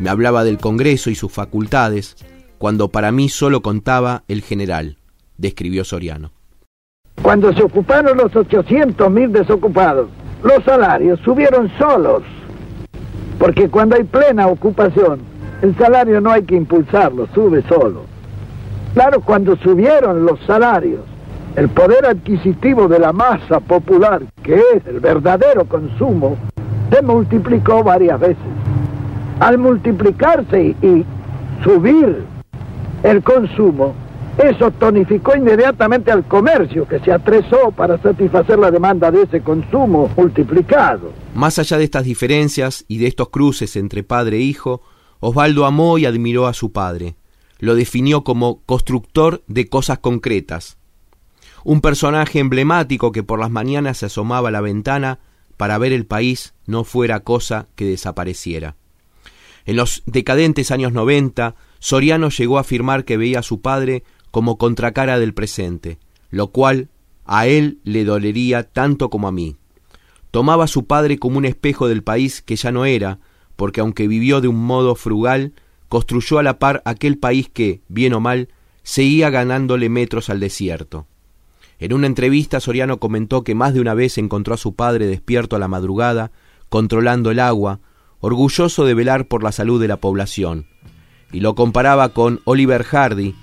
Me 0.00 0.10
hablaba 0.10 0.42
del 0.42 0.58
Congreso 0.58 1.10
y 1.10 1.14
sus 1.14 1.30
facultades, 1.30 2.16
cuando 2.58 2.88
para 2.88 3.12
mí 3.12 3.28
solo 3.28 3.62
contaba 3.62 4.24
el 4.26 4.42
general, 4.42 4.96
describió 5.36 5.84
Soriano. 5.84 6.32
Cuando 7.22 7.52
se 7.52 7.62
ocuparon 7.62 8.18
los 8.18 8.34
800 8.34 9.12
mil 9.12 9.30
desocupados, 9.30 10.08
los 10.42 10.64
salarios 10.64 11.20
subieron 11.20 11.70
solos, 11.78 12.24
porque 13.38 13.68
cuando 13.68 13.94
hay 13.94 14.02
plena 14.02 14.48
ocupación, 14.48 15.20
el 15.62 15.78
salario 15.78 16.20
no 16.20 16.32
hay 16.32 16.42
que 16.42 16.56
impulsarlo, 16.56 17.28
sube 17.32 17.62
solo. 17.68 18.06
Claro, 18.94 19.20
cuando 19.20 19.56
subieron 19.58 20.26
los 20.26 20.40
salarios, 20.48 21.02
el 21.58 21.68
poder 21.70 22.06
adquisitivo 22.06 22.86
de 22.86 23.00
la 23.00 23.12
masa 23.12 23.58
popular, 23.58 24.22
que 24.44 24.54
es 24.54 24.86
el 24.86 25.00
verdadero 25.00 25.64
consumo, 25.64 26.36
se 26.88 27.02
multiplicó 27.02 27.82
varias 27.82 28.20
veces. 28.20 28.36
Al 29.40 29.58
multiplicarse 29.58 30.76
y, 30.80 31.04
subir 31.64 32.22
el 33.02 33.22
consumo, 33.24 33.92
eso 34.38 34.70
tonificó 34.70 35.34
inmediatamente 35.34 36.12
al 36.12 36.28
comercio, 36.28 36.86
que 36.86 37.00
se 37.00 37.10
atresó 37.10 37.72
para 37.72 38.00
satisfacer 38.00 38.56
la 38.56 38.70
demanda 38.70 39.10
de 39.10 39.22
ese 39.22 39.40
consumo 39.40 40.08
multiplicado. 40.16 41.10
Más 41.34 41.58
allá 41.58 41.76
de 41.76 41.84
estas 41.84 42.04
diferencias 42.04 42.84
y 42.86 42.98
de 42.98 43.08
estos 43.08 43.30
cruces 43.30 43.74
entre 43.74 44.04
padre 44.04 44.36
e 44.36 44.42
hijo, 44.42 44.82
Osvaldo 45.18 45.66
amó 45.66 45.98
y 45.98 46.06
admiró 46.06 46.46
a 46.46 46.54
su 46.54 46.70
padre. 46.70 47.16
Lo 47.58 47.74
definió 47.74 48.22
como 48.22 48.62
constructor 48.64 49.42
de 49.48 49.68
cosas 49.68 49.98
concretas. 49.98 50.77
Un 51.64 51.80
personaje 51.80 52.38
emblemático 52.38 53.12
que 53.12 53.22
por 53.22 53.38
las 53.38 53.50
mañanas 53.50 53.98
se 53.98 54.06
asomaba 54.06 54.48
a 54.48 54.52
la 54.52 54.60
ventana 54.60 55.18
para 55.56 55.78
ver 55.78 55.92
el 55.92 56.06
país 56.06 56.54
no 56.66 56.84
fuera 56.84 57.20
cosa 57.20 57.68
que 57.74 57.84
desapareciera. 57.84 58.76
En 59.66 59.76
los 59.76 60.02
decadentes 60.06 60.70
años 60.70 60.92
noventa, 60.92 61.54
Soriano 61.78 62.30
llegó 62.30 62.58
a 62.58 62.62
afirmar 62.62 63.04
que 63.04 63.16
veía 63.16 63.40
a 63.40 63.42
su 63.42 63.60
padre 63.60 64.02
como 64.30 64.56
contracara 64.56 65.18
del 65.18 65.34
presente, 65.34 65.98
lo 66.30 66.48
cual 66.48 66.88
a 67.24 67.46
él 67.46 67.78
le 67.84 68.04
dolería 68.04 68.62
tanto 68.62 69.10
como 69.10 69.28
a 69.28 69.32
mí. 69.32 69.56
Tomaba 70.30 70.64
a 70.64 70.68
su 70.68 70.86
padre 70.86 71.18
como 71.18 71.38
un 71.38 71.44
espejo 71.44 71.88
del 71.88 72.02
país 72.02 72.40
que 72.40 72.56
ya 72.56 72.72
no 72.72 72.84
era, 72.84 73.18
porque 73.56 73.80
aunque 73.80 74.08
vivió 74.08 74.40
de 74.40 74.48
un 74.48 74.64
modo 74.64 74.94
frugal, 74.94 75.52
construyó 75.88 76.38
a 76.38 76.42
la 76.42 76.58
par 76.58 76.80
aquel 76.84 77.18
país 77.18 77.48
que, 77.48 77.82
bien 77.88 78.14
o 78.14 78.20
mal, 78.20 78.48
seguía 78.82 79.30
ganándole 79.30 79.88
metros 79.88 80.30
al 80.30 80.40
desierto. 80.40 81.06
En 81.80 81.92
una 81.92 82.08
entrevista 82.08 82.58
Soriano 82.58 82.98
comentó 82.98 83.44
que 83.44 83.54
más 83.54 83.72
de 83.72 83.80
una 83.80 83.94
vez 83.94 84.18
encontró 84.18 84.54
a 84.54 84.58
su 84.58 84.74
padre 84.74 85.06
despierto 85.06 85.54
a 85.54 85.58
la 85.60 85.68
madrugada, 85.68 86.32
controlando 86.68 87.30
el 87.30 87.38
agua, 87.38 87.80
orgulloso 88.20 88.84
de 88.84 88.94
velar 88.94 89.26
por 89.26 89.44
la 89.44 89.52
salud 89.52 89.80
de 89.80 89.86
la 89.86 89.98
población, 89.98 90.66
y 91.32 91.40
lo 91.40 91.54
comparaba 91.54 92.08
con 92.10 92.40
Oliver 92.44 92.82
Hardy, 92.82 93.34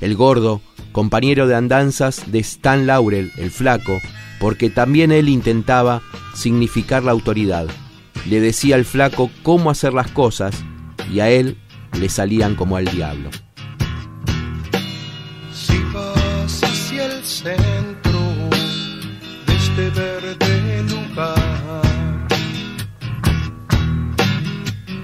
el 0.00 0.16
gordo, 0.16 0.62
compañero 0.92 1.46
de 1.46 1.54
andanzas 1.54 2.32
de 2.32 2.38
Stan 2.38 2.86
Laurel, 2.86 3.30
el 3.36 3.50
flaco, 3.50 3.98
porque 4.40 4.70
también 4.70 5.12
él 5.12 5.28
intentaba 5.28 6.02
significar 6.34 7.04
la 7.04 7.12
autoridad. 7.12 7.66
Le 8.26 8.40
decía 8.40 8.76
al 8.76 8.84
flaco 8.84 9.30
cómo 9.42 9.70
hacer 9.70 9.92
las 9.92 10.10
cosas 10.10 10.54
y 11.12 11.20
a 11.20 11.30
él 11.30 11.58
le 11.98 12.08
salían 12.08 12.54
como 12.54 12.76
al 12.76 12.86
diablo. 12.86 13.30
Este 19.72 19.88
verde 19.88 20.82
lugar. 20.82 22.28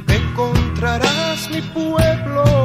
Encontrarás 0.08 1.48
mi 1.50 1.62
pueblo 1.62 2.57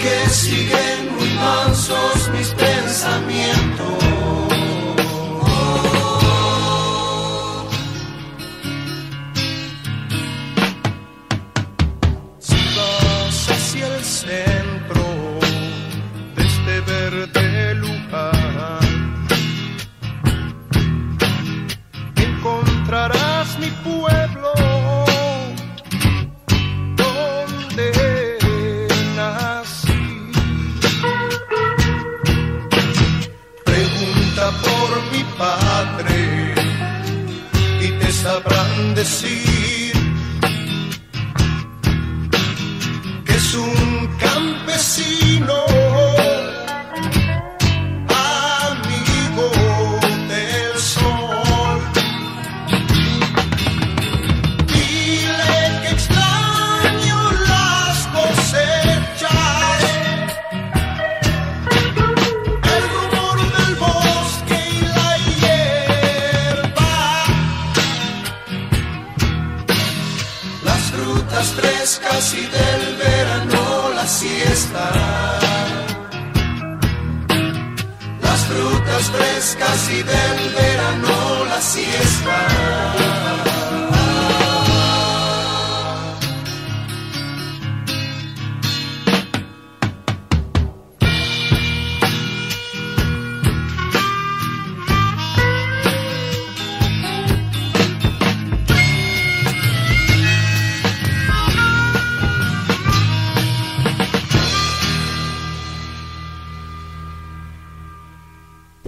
que 0.00 0.30
siguen 0.30 1.14
muy 1.16 1.30
mansos 1.34 2.30
mis 2.32 2.48
pensamientos. 2.54 4.09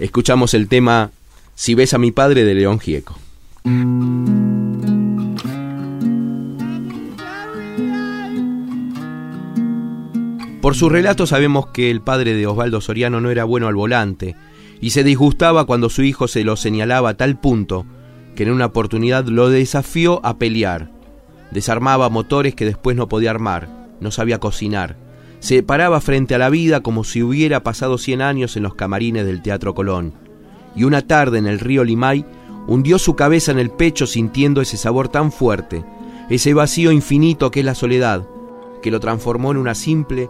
Escuchamos 0.03 0.53
el 0.53 0.67
tema 0.67 1.11
Si 1.55 1.75
ves 1.75 1.93
a 1.93 1.97
mi 1.97 2.11
padre 2.11 2.43
de 2.43 2.53
León 2.53 2.77
Gieco. 2.77 3.17
Por 10.61 10.75
su 10.75 10.89
relato 10.89 11.25
sabemos 11.25 11.67
que 11.67 11.89
el 11.89 12.01
padre 12.01 12.33
de 12.33 12.45
Osvaldo 12.45 12.81
Soriano 12.81 13.21
no 13.21 13.31
era 13.31 13.45
bueno 13.45 13.69
al 13.69 13.75
volante 13.75 14.35
y 14.81 14.89
se 14.89 15.05
disgustaba 15.05 15.63
cuando 15.63 15.89
su 15.89 16.03
hijo 16.03 16.27
se 16.27 16.43
lo 16.43 16.57
señalaba 16.57 17.11
a 17.11 17.13
tal 17.13 17.39
punto 17.39 17.85
que 18.35 18.43
en 18.43 18.51
una 18.51 18.65
oportunidad 18.65 19.23
lo 19.27 19.49
desafió 19.49 20.19
a 20.25 20.37
pelear. 20.37 20.91
Desarmaba 21.51 22.09
motores 22.09 22.55
que 22.55 22.65
después 22.65 22.97
no 22.97 23.07
podía 23.07 23.29
armar, 23.29 23.69
no 24.01 24.11
sabía 24.11 24.41
cocinar, 24.41 24.97
se 25.43 25.61
paraba 25.61 25.99
frente 25.99 26.35
a 26.35 26.37
la 26.37 26.49
vida 26.49 26.79
como 26.79 27.03
si 27.03 27.21
hubiera 27.21 27.63
pasado 27.63 27.97
100 27.97 28.21
años 28.21 28.55
en 28.55 28.63
los 28.63 28.75
camarines 28.75 29.25
del 29.25 29.41
Teatro 29.41 29.75
Colón. 29.75 30.13
Y 30.73 30.85
una 30.85 31.01
tarde 31.01 31.37
en 31.37 31.47
el 31.47 31.59
río 31.59 31.83
Limay 31.83 32.25
hundió 32.65 32.97
su 32.97 33.17
cabeza 33.17 33.51
en 33.51 33.59
el 33.59 33.69
pecho 33.69 34.07
sintiendo 34.07 34.61
ese 34.61 34.77
sabor 34.77 35.09
tan 35.09 35.33
fuerte, 35.33 35.83
ese 36.29 36.53
vacío 36.53 36.93
infinito 36.93 37.51
que 37.51 37.59
es 37.59 37.65
la 37.65 37.75
soledad, 37.75 38.25
que 38.81 38.89
lo 38.89 39.01
transformó 39.01 39.51
en 39.51 39.57
una 39.57 39.75
simple 39.75 40.29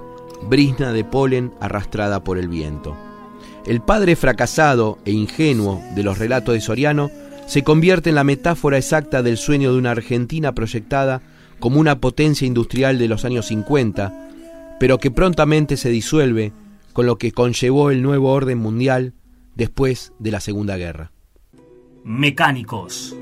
brisna 0.50 0.92
de 0.92 1.04
polen 1.04 1.54
arrastrada 1.60 2.24
por 2.24 2.40
el 2.40 2.48
viento. 2.48 2.98
El 3.68 3.82
padre 3.82 4.16
fracasado 4.16 4.98
e 5.06 5.12
ingenuo 5.12 5.80
de 5.94 6.02
los 6.02 6.18
relatos 6.18 6.56
de 6.56 6.62
Soriano 6.62 7.12
se 7.46 7.64
convierte 7.64 8.10
en 8.10 8.16
la 8.16 8.24
metáfora 8.24 8.80
exacta 8.80 9.22
del 9.22 9.38
sueño 9.38 9.74
de 9.74 9.78
una 9.78 9.92
Argentina 9.92 10.56
proyectada 10.56 11.22
como 11.60 11.80
una 11.80 12.00
potencia 12.00 12.48
industrial 12.48 12.98
de 12.98 13.08
los 13.08 13.26
años 13.26 13.46
50, 13.46 14.24
pero 14.84 14.98
que 14.98 15.12
prontamente 15.12 15.78
se 15.78 15.88
disuelve 15.88 16.52
con 16.92 17.06
lo 17.06 17.18
que 17.18 17.32
conllevó 17.32 17.90
el 17.90 18.02
nuevo 18.02 18.34
orden 18.34 18.58
mundial 18.58 19.14
después 19.56 20.12
de 20.20 20.30
la 20.30 20.42
Segunda 20.42 20.76
Guerra. 20.76 21.14
Mecánicos. 22.04 23.16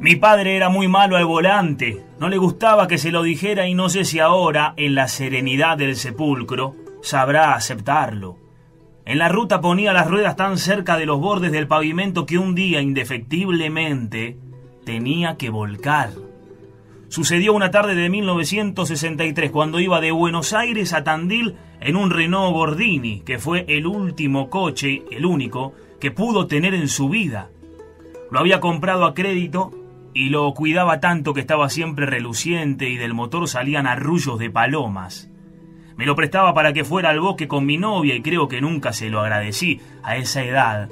Mi 0.00 0.16
padre 0.16 0.56
era 0.56 0.68
muy 0.68 0.88
malo 0.88 1.16
al 1.16 1.24
volante, 1.24 2.04
no 2.20 2.28
le 2.28 2.36
gustaba 2.36 2.86
que 2.86 2.98
se 2.98 3.10
lo 3.10 3.22
dijera 3.22 3.66
y 3.66 3.72
no 3.72 3.88
sé 3.88 4.04
si 4.04 4.18
ahora, 4.20 4.74
en 4.76 4.94
la 4.94 5.08
serenidad 5.08 5.78
del 5.78 5.96
sepulcro, 5.96 6.76
sabrá 7.00 7.54
aceptarlo. 7.54 8.43
En 9.06 9.18
la 9.18 9.28
ruta 9.28 9.60
ponía 9.60 9.92
las 9.92 10.08
ruedas 10.08 10.34
tan 10.34 10.56
cerca 10.56 10.96
de 10.96 11.04
los 11.04 11.20
bordes 11.20 11.52
del 11.52 11.66
pavimento 11.66 12.24
que 12.24 12.38
un 12.38 12.54
día 12.54 12.80
indefectiblemente 12.80 14.38
tenía 14.84 15.36
que 15.36 15.50
volcar. 15.50 16.10
Sucedió 17.08 17.52
una 17.52 17.70
tarde 17.70 17.94
de 17.94 18.08
1963 18.08 19.50
cuando 19.50 19.78
iba 19.78 20.00
de 20.00 20.10
Buenos 20.10 20.54
Aires 20.54 20.94
a 20.94 21.04
Tandil 21.04 21.54
en 21.80 21.96
un 21.96 22.10
Renault 22.10 22.54
Gordini, 22.54 23.20
que 23.20 23.38
fue 23.38 23.66
el 23.68 23.86
último 23.86 24.48
coche, 24.48 25.02
el 25.10 25.26
único, 25.26 25.74
que 26.00 26.10
pudo 26.10 26.46
tener 26.46 26.72
en 26.72 26.88
su 26.88 27.10
vida. 27.10 27.50
Lo 28.30 28.40
había 28.40 28.58
comprado 28.58 29.04
a 29.04 29.14
crédito 29.14 29.70
y 30.14 30.30
lo 30.30 30.52
cuidaba 30.54 31.00
tanto 31.00 31.34
que 31.34 31.40
estaba 31.40 31.68
siempre 31.68 32.06
reluciente 32.06 32.88
y 32.88 32.96
del 32.96 33.12
motor 33.12 33.48
salían 33.48 33.86
arrullos 33.86 34.38
de 34.38 34.50
palomas. 34.50 35.30
Me 35.96 36.06
lo 36.06 36.16
prestaba 36.16 36.54
para 36.54 36.72
que 36.72 36.84
fuera 36.84 37.10
al 37.10 37.20
bosque 37.20 37.46
con 37.46 37.64
mi 37.66 37.78
novia 37.78 38.14
y 38.14 38.22
creo 38.22 38.48
que 38.48 38.60
nunca 38.60 38.92
se 38.92 39.10
lo 39.10 39.20
agradecí. 39.20 39.80
A 40.02 40.16
esa 40.16 40.42
edad, 40.42 40.88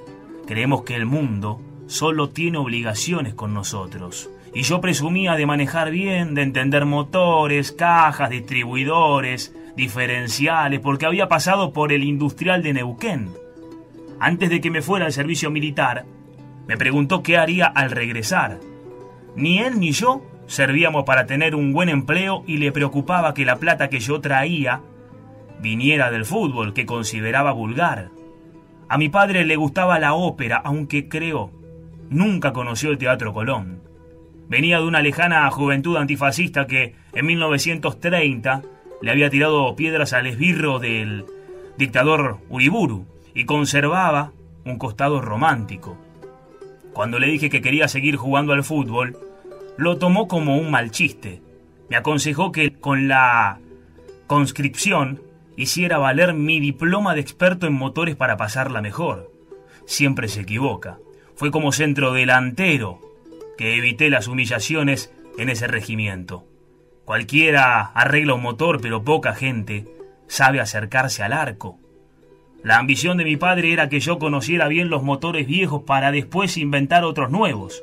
creemos 0.47 0.83
que 0.83 0.95
el 0.95 1.07
mundo 1.07 1.61
solo 1.87 2.31
tiene 2.31 2.59
obligaciones 2.59 3.35
con 3.35 3.53
nosotros. 3.53 4.31
Y 4.55 4.62
yo 4.62 4.81
presumía 4.81 5.35
de 5.35 5.47
manejar 5.47 5.91
bien, 5.91 6.35
de 6.35 6.43
entender 6.43 6.85
motores, 6.85 7.73
cajas, 7.73 8.31
distribuidores, 8.31 9.55
diferenciales, 9.77 10.81
porque 10.81 11.07
había 11.07 11.29
pasado 11.29 11.73
por 11.73 11.93
el 11.93 12.05
industrial 12.05 12.62
de 12.62 12.75
Neuquén. 12.75 13.31
Antes 14.21 14.51
de 14.51 14.61
que 14.61 14.71
me 14.71 14.83
fuera 14.83 15.07
al 15.07 15.12
servicio 15.12 15.51
militar, 15.51 16.05
me 16.69 16.77
preguntó 16.77 17.23
qué 17.23 17.38
haría 17.38 17.67
al 17.67 17.91
regresar. 17.91 18.61
Ni 19.35 19.59
él 19.59 19.81
ni 19.81 19.93
yo 19.93 20.23
servíamos 20.47 21.05
para 21.05 21.27
tener 21.27 21.55
un 21.55 21.73
buen 21.73 21.88
empleo 21.88 22.45
y 22.47 22.59
le 22.59 22.73
preocupaba 22.73 23.35
que 23.35 23.45
la 23.45 23.57
plata 23.57 23.88
que 23.88 24.01
yo 24.01 24.21
traía 24.21 24.83
viniera 25.62 26.11
del 26.11 26.27
fútbol, 26.27 26.75
que 26.75 26.85
consideraba 26.85 27.53
vulgar. 27.53 28.11
A 28.88 28.98
mi 28.98 29.09
padre 29.09 29.46
le 29.46 29.57
gustaba 29.57 29.98
la 29.98 30.12
ópera, 30.14 30.61
aunque 30.62 31.09
creo, 31.09 31.51
nunca 32.11 32.53
conoció 32.53 32.90
el 32.90 32.98
Teatro 32.98 33.33
Colón. 33.33 33.81
Venía 34.48 34.79
de 34.79 34.87
una 34.87 35.01
lejana 35.01 35.51
juventud 35.51 35.96
antifascista 35.96 36.66
que 36.66 36.94
en 37.14 37.25
1930 37.27 38.62
le 39.01 39.11
había 39.11 39.31
tirado 39.31 39.75
piedras 39.77 40.12
al 40.12 40.27
esbirro 40.27 40.79
del 40.79 41.25
dictador 41.79 42.38
Uriburu 42.51 43.07
y 43.35 43.44
conservaba 43.44 44.33
un 44.64 44.77
costado 44.77 45.20
romántico. 45.20 45.96
Cuando 46.92 47.18
le 47.18 47.29
dije 47.29 47.48
que 47.48 47.62
quería 47.62 47.88
seguir 47.88 48.16
jugando 48.16 48.53
al 48.53 48.64
fútbol, 48.64 49.16
lo 49.79 49.96
tomó 49.96 50.29
como 50.29 50.59
un 50.59 50.70
mal 50.70 50.90
chiste. 50.90 51.40
Me 51.88 51.96
aconsejó 51.96 52.53
que 52.53 52.72
con 52.72 53.09
la 53.09 53.59
conscripción 54.27 55.22
hiciera 55.57 55.99
valer 55.99 56.35
mi 56.35 56.61
diploma 56.61 57.15
de 57.15 57.21
experto 57.21 57.67
en 57.67 57.75
motores 57.75 58.17
para 58.17 58.37
pasarla 58.37 58.81
mejor. 58.81 59.31
Siempre 59.87 60.29
se 60.29 60.43
equivoca. 60.43 60.99
Fue 61.35 61.51
como 61.51 61.73
centro 61.73 62.12
delantero 62.12 63.01
que 63.59 63.77
evité 63.77 64.11
las 64.11 64.29
humillaciones 64.29 65.12
en 65.38 65.49
ese 65.49 65.67
regimiento. 65.67 66.45
Cualquiera 67.05 67.81
arregla 67.81 68.35
un 68.35 68.43
motor, 68.43 68.81
pero 68.81 69.03
poca 69.03 69.35
gente 69.35 69.87
sabe 70.27 70.61
acercarse 70.61 71.23
al 71.23 71.33
arco. 71.33 71.79
La 72.62 72.79
ambición 72.79 73.19
de 73.19 73.25
mi 73.25 73.37
padre 73.37 73.73
era 73.73 73.88
que 73.88 73.99
yo 73.99 74.19
conociera 74.19 74.69
bien 74.69 74.88
los 74.88 75.03
motores 75.03 75.47
viejos 75.47 75.83
para 75.83 76.12
después 76.12 76.57
inventar 76.57 77.05
otros 77.05 77.31
nuevos. 77.31 77.83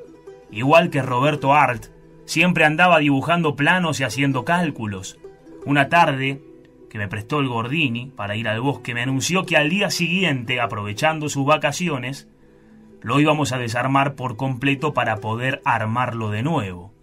Igual 0.51 0.89
que 0.89 1.01
Roberto 1.01 1.53
Art, 1.53 1.87
siempre 2.25 2.63
andaba 2.63 2.99
dibujando 2.99 3.55
planos 3.55 3.99
y 3.99 4.03
haciendo 4.03 4.45
cálculos. 4.45 5.19
Una 5.65 5.89
tarde, 5.89 6.41
que 6.89 6.97
me 6.97 7.07
prestó 7.07 7.39
el 7.39 7.47
Gordini 7.47 8.11
para 8.15 8.35
ir 8.35 8.47
al 8.47 8.61
bosque, 8.61 8.93
me 8.93 9.01
anunció 9.01 9.45
que 9.45 9.57
al 9.57 9.69
día 9.69 9.89
siguiente, 9.89 10.59
aprovechando 10.59 11.29
sus 11.29 11.45
vacaciones, 11.45 12.27
lo 13.01 13.19
íbamos 13.19 13.51
a 13.51 13.57
desarmar 13.57 14.15
por 14.15 14.35
completo 14.35 14.93
para 14.93 15.17
poder 15.17 15.61
armarlo 15.65 16.31
de 16.31 16.43
nuevo. 16.43 16.93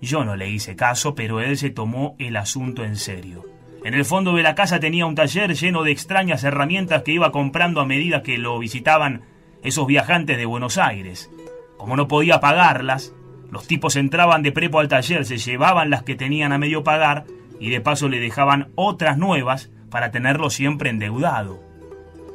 Yo 0.00 0.24
no 0.24 0.36
le 0.36 0.50
hice 0.50 0.76
caso, 0.76 1.14
pero 1.14 1.40
él 1.40 1.56
se 1.56 1.70
tomó 1.70 2.16
el 2.18 2.36
asunto 2.36 2.84
en 2.84 2.96
serio. 2.96 3.44
En 3.84 3.94
el 3.94 4.04
fondo 4.04 4.34
de 4.34 4.42
la 4.42 4.54
casa 4.54 4.80
tenía 4.80 5.06
un 5.06 5.14
taller 5.14 5.54
lleno 5.54 5.82
de 5.82 5.92
extrañas 5.92 6.44
herramientas 6.44 7.02
que 7.02 7.12
iba 7.12 7.32
comprando 7.32 7.80
a 7.80 7.86
medida 7.86 8.22
que 8.22 8.36
lo 8.36 8.58
visitaban 8.58 9.22
esos 9.62 9.86
viajantes 9.86 10.36
de 10.36 10.44
Buenos 10.44 10.76
Aires. 10.76 11.30
Como 11.78 11.96
no 11.96 12.08
podía 12.08 12.40
pagarlas, 12.40 13.14
los 13.50 13.66
tipos 13.66 13.96
entraban 13.96 14.42
de 14.42 14.52
prepo 14.52 14.80
al 14.80 14.88
taller, 14.88 15.24
se 15.24 15.38
llevaban 15.38 15.88
las 15.90 16.02
que 16.02 16.14
tenían 16.14 16.52
a 16.52 16.58
medio 16.58 16.84
pagar 16.84 17.24
y 17.60 17.70
de 17.70 17.80
paso 17.80 18.08
le 18.08 18.18
dejaban 18.18 18.68
otras 18.74 19.18
nuevas 19.18 19.70
para 19.90 20.10
tenerlo 20.10 20.50
siempre 20.50 20.90
endeudado. 20.90 21.62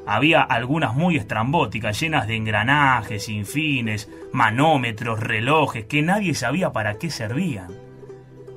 Había 0.08 0.42
algunas 0.42 0.96
muy 0.96 1.18
estrambóticas, 1.18 2.00
llenas 2.00 2.28
de 2.28 2.36
engranajes, 2.36 3.28
infines, 3.28 4.10
manómetros, 4.32 5.20
relojes, 5.20 5.86
que 5.86 6.04
nadie 6.04 6.36
sabía 6.36 6.72
para 6.72 7.00
qué 7.00 7.10
servían. 7.10 7.72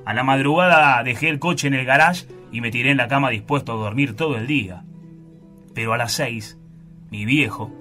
A 0.05 0.13
la 0.13 0.23
madrugada 0.23 1.01
dejé 1.03 1.29
el 1.29 1.39
coche 1.39 1.67
en 1.67 1.73
el 1.73 1.85
garage 1.85 2.27
y 2.51 2.61
me 2.61 2.69
tiré 2.69 2.91
en 2.91 2.97
la 2.97 3.07
cama 3.07 3.31
dispuesto 3.31 3.73
a 3.73 3.75
dormir 3.75 4.15
todo 4.15 4.37
el 4.37 4.45
día. 4.45 4.83
Pero 5.73 5.93
a 5.93 5.97
las 5.97 6.13
seis, 6.13 6.59
mi 7.09 7.25
viejo 7.25 7.71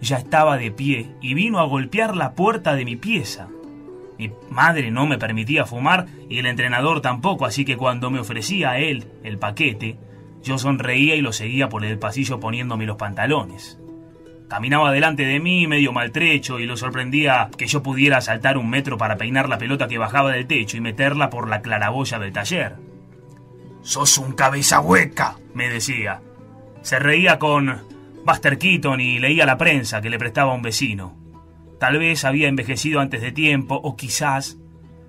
ya 0.00 0.18
estaba 0.18 0.56
de 0.56 0.70
pie 0.70 1.10
y 1.20 1.34
vino 1.34 1.58
a 1.58 1.64
golpear 1.66 2.16
la 2.16 2.34
puerta 2.34 2.74
de 2.74 2.84
mi 2.84 2.94
pieza. 2.94 3.48
Mi 4.18 4.32
madre 4.50 4.90
no 4.90 5.06
me 5.06 5.18
permitía 5.18 5.64
fumar 5.64 6.06
y 6.28 6.38
el 6.38 6.46
entrenador 6.46 7.00
tampoco, 7.00 7.46
así 7.46 7.64
que 7.64 7.76
cuando 7.76 8.10
me 8.10 8.18
ofrecía 8.18 8.72
a 8.72 8.78
él 8.78 9.06
el 9.22 9.38
paquete, 9.38 9.96
yo 10.42 10.58
sonreía 10.58 11.14
y 11.14 11.20
lo 11.20 11.32
seguía 11.32 11.68
por 11.68 11.84
el 11.84 11.98
pasillo 11.98 12.40
poniéndome 12.40 12.86
los 12.86 12.96
pantalones. 12.96 13.78
Caminaba 14.48 14.92
delante 14.92 15.24
de 15.24 15.40
mí 15.40 15.66
medio 15.66 15.92
maltrecho 15.92 16.58
y 16.58 16.66
lo 16.66 16.76
sorprendía 16.76 17.50
que 17.56 17.66
yo 17.66 17.82
pudiera 17.82 18.20
saltar 18.22 18.56
un 18.56 18.70
metro 18.70 18.96
para 18.96 19.16
peinar 19.16 19.48
la 19.48 19.58
pelota 19.58 19.88
que 19.88 19.98
bajaba 19.98 20.32
del 20.32 20.46
techo 20.46 20.78
y 20.78 20.80
meterla 20.80 21.28
por 21.28 21.48
la 21.48 21.60
claraboya 21.60 22.18
del 22.18 22.32
taller. 22.32 22.76
Sos 23.82 24.16
un 24.16 24.32
cabeza 24.32 24.80
hueca, 24.80 25.36
me 25.54 25.68
decía. 25.68 26.22
Se 26.80 26.98
reía 26.98 27.38
con 27.38 27.82
Buster 28.24 28.58
Keaton 28.58 29.00
y 29.00 29.18
leía 29.18 29.44
la 29.44 29.58
prensa 29.58 30.00
que 30.00 30.10
le 30.10 30.18
prestaba 30.18 30.54
un 30.54 30.62
vecino. 30.62 31.17
Tal 31.78 31.98
vez 31.98 32.24
había 32.24 32.48
envejecido 32.48 33.00
antes 33.00 33.20
de 33.20 33.32
tiempo 33.32 33.76
o 33.76 33.96
quizás 33.96 34.58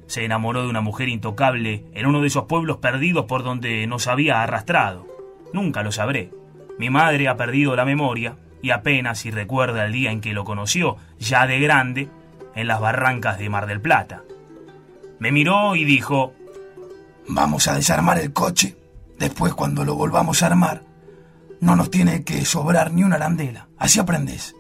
se 0.08 0.26
enamoró 0.26 0.64
de 0.64 0.70
una 0.70 0.82
mujer 0.82 1.10
intocable 1.10 1.86
en 1.94 2.06
uno 2.06 2.22
de 2.22 2.28
esos 2.28 2.46
pueblos 2.46 2.78
perdidos 2.78 3.26
por 3.26 3.44
donde 3.44 3.86
nos 3.88 4.08
había 4.08 4.42
arrastrado. 4.42 5.08
Nunca 5.54 5.84
lo 5.84 5.92
sabré. 5.92 6.32
Mi 6.78 6.90
madre 6.90 7.28
ha 7.28 7.38
perdido 7.38 7.76
la 7.76 7.86
memoria 7.86 8.38
y 8.62 8.72
apenas 8.72 9.20
si 9.20 9.32
recuerda 9.32 9.86
el 9.86 9.94
día 9.94 10.12
en 10.12 10.22
que 10.22 10.34
lo 10.34 10.44
conoció, 10.46 10.98
ya 11.20 11.48
de 11.48 11.60
grande, 11.60 12.10
en 12.56 12.68
las 12.68 12.80
barrancas 12.80 13.38
de 13.40 13.50
Mar 13.50 13.68
del 13.68 13.82
Plata. 13.82 14.24
Me 15.20 15.32
miró 15.32 15.76
y 15.76 15.86
dijo, 15.86 16.34
Vamos 17.28 17.68
a 17.68 17.76
desarmar 17.76 18.20
el 18.20 18.34
coche. 18.34 18.76
Después, 19.18 19.54
cuando 19.54 19.84
lo 19.84 19.96
volvamos 19.96 20.42
a 20.42 20.48
armar, 20.48 20.84
no 21.60 21.76
nos 21.76 21.92
tiene 21.92 22.24
que 22.24 22.46
sobrar 22.46 22.92
ni 22.94 23.04
una 23.04 23.18
arandela. 23.18 23.68
Así 23.78 24.00
aprendes. 24.00 24.56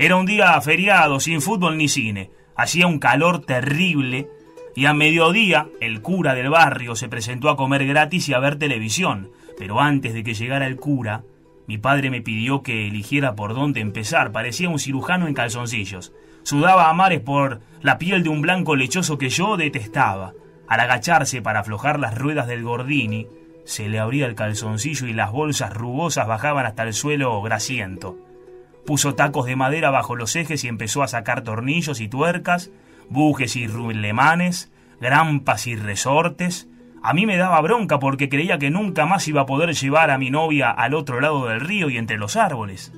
Era 0.00 0.14
un 0.14 0.26
día 0.26 0.60
feriado, 0.60 1.18
sin 1.18 1.42
fútbol 1.42 1.76
ni 1.76 1.88
cine. 1.88 2.30
Hacía 2.54 2.86
un 2.86 3.00
calor 3.00 3.44
terrible 3.44 4.28
y 4.76 4.86
a 4.86 4.94
mediodía 4.94 5.66
el 5.80 6.02
cura 6.02 6.34
del 6.36 6.50
barrio 6.50 6.94
se 6.94 7.08
presentó 7.08 7.50
a 7.50 7.56
comer 7.56 7.84
gratis 7.84 8.28
y 8.28 8.32
a 8.32 8.38
ver 8.38 8.60
televisión. 8.60 9.32
Pero 9.58 9.80
antes 9.80 10.14
de 10.14 10.22
que 10.22 10.34
llegara 10.34 10.68
el 10.68 10.76
cura, 10.76 11.24
mi 11.66 11.78
padre 11.78 12.10
me 12.10 12.20
pidió 12.20 12.62
que 12.62 12.86
eligiera 12.86 13.34
por 13.34 13.54
dónde 13.54 13.80
empezar. 13.80 14.30
Parecía 14.30 14.68
un 14.68 14.78
cirujano 14.78 15.26
en 15.26 15.34
calzoncillos. 15.34 16.12
Sudaba 16.44 16.88
a 16.88 16.92
mares 16.92 17.20
por 17.20 17.60
la 17.82 17.98
piel 17.98 18.22
de 18.22 18.28
un 18.28 18.40
blanco 18.40 18.76
lechoso 18.76 19.18
que 19.18 19.30
yo 19.30 19.56
detestaba. 19.56 20.32
Al 20.68 20.78
agacharse 20.78 21.42
para 21.42 21.60
aflojar 21.60 21.98
las 21.98 22.16
ruedas 22.16 22.46
del 22.46 22.62
Gordini, 22.62 23.26
se 23.64 23.88
le 23.88 23.98
abría 23.98 24.26
el 24.26 24.36
calzoncillo 24.36 25.08
y 25.08 25.12
las 25.12 25.32
bolsas 25.32 25.74
rugosas 25.74 26.28
bajaban 26.28 26.66
hasta 26.66 26.84
el 26.84 26.94
suelo 26.94 27.42
grasiento. 27.42 28.27
Puso 28.88 29.14
tacos 29.14 29.44
de 29.44 29.54
madera 29.54 29.90
bajo 29.90 30.16
los 30.16 30.34
ejes 30.34 30.64
y 30.64 30.68
empezó 30.68 31.02
a 31.02 31.08
sacar 31.08 31.42
tornillos 31.42 32.00
y 32.00 32.08
tuercas, 32.08 32.70
bujes 33.10 33.54
y 33.54 33.66
rulemanes, 33.66 34.72
grampas 34.98 35.66
y 35.66 35.76
resortes. 35.76 36.70
A 37.02 37.12
mí 37.12 37.26
me 37.26 37.36
daba 37.36 37.60
bronca 37.60 37.98
porque 37.98 38.30
creía 38.30 38.56
que 38.56 38.70
nunca 38.70 39.04
más 39.04 39.28
iba 39.28 39.42
a 39.42 39.46
poder 39.46 39.74
llevar 39.74 40.10
a 40.10 40.16
mi 40.16 40.30
novia 40.30 40.70
al 40.70 40.94
otro 40.94 41.20
lado 41.20 41.48
del 41.48 41.60
río 41.60 41.90
y 41.90 41.98
entre 41.98 42.16
los 42.16 42.36
árboles. 42.36 42.94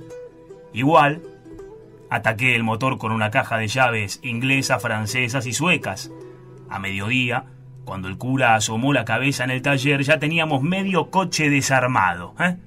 Igual, 0.73 1.23
ataqué 2.09 2.55
el 2.55 2.63
motor 2.63 2.97
con 2.97 3.11
una 3.11 3.33
caja 3.33 3.59
de 3.59 3.67
llaves 3.67 4.21
inglesas, 4.23 4.81
francesas 4.81 5.45
y 5.47 5.53
suecas. 5.53 6.13
A 6.69 6.79
mediodía, 6.79 7.47
cuando 7.85 8.07
el 8.07 8.17
cura 8.17 8.55
asomó 8.55 8.93
la 8.93 9.05
cabeza 9.05 9.43
en 9.43 9.51
el 9.51 9.61
taller 9.61 10.05
ya 10.05 10.21
teníamos 10.21 10.63
medio 10.63 11.11
coche 11.11 11.51
desarmado. 11.51 12.37
¿eh? 12.39 12.59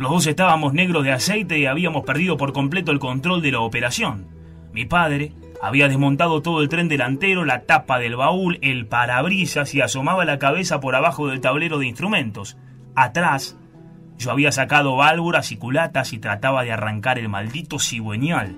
Los 0.00 0.10
dos 0.12 0.26
estábamos 0.26 0.72
negros 0.72 1.04
de 1.04 1.12
aceite 1.12 1.58
y 1.58 1.66
habíamos 1.66 2.06
perdido 2.06 2.38
por 2.38 2.54
completo 2.54 2.90
el 2.90 2.98
control 2.98 3.42
de 3.42 3.52
la 3.52 3.60
operación. 3.60 4.28
Mi 4.72 4.86
padre 4.86 5.34
había 5.60 5.88
desmontado 5.88 6.40
todo 6.40 6.62
el 6.62 6.70
tren 6.70 6.88
delantero, 6.88 7.44
la 7.44 7.64
tapa 7.64 7.98
del 7.98 8.16
baúl, 8.16 8.58
el 8.62 8.86
parabrisas 8.86 9.74
y 9.74 9.82
asomaba 9.82 10.24
la 10.24 10.38
cabeza 10.38 10.80
por 10.80 10.94
abajo 10.94 11.28
del 11.28 11.42
tablero 11.42 11.78
de 11.78 11.86
instrumentos. 11.86 12.56
Atrás, 12.94 13.58
yo 14.16 14.30
había 14.30 14.52
sacado 14.52 14.96
válvulas 14.96 15.52
y 15.52 15.58
culatas 15.58 16.14
y 16.14 16.18
trataba 16.18 16.62
de 16.62 16.72
arrancar 16.72 17.18
el 17.18 17.28
maldito 17.28 17.78
cigüeñal. 17.78 18.56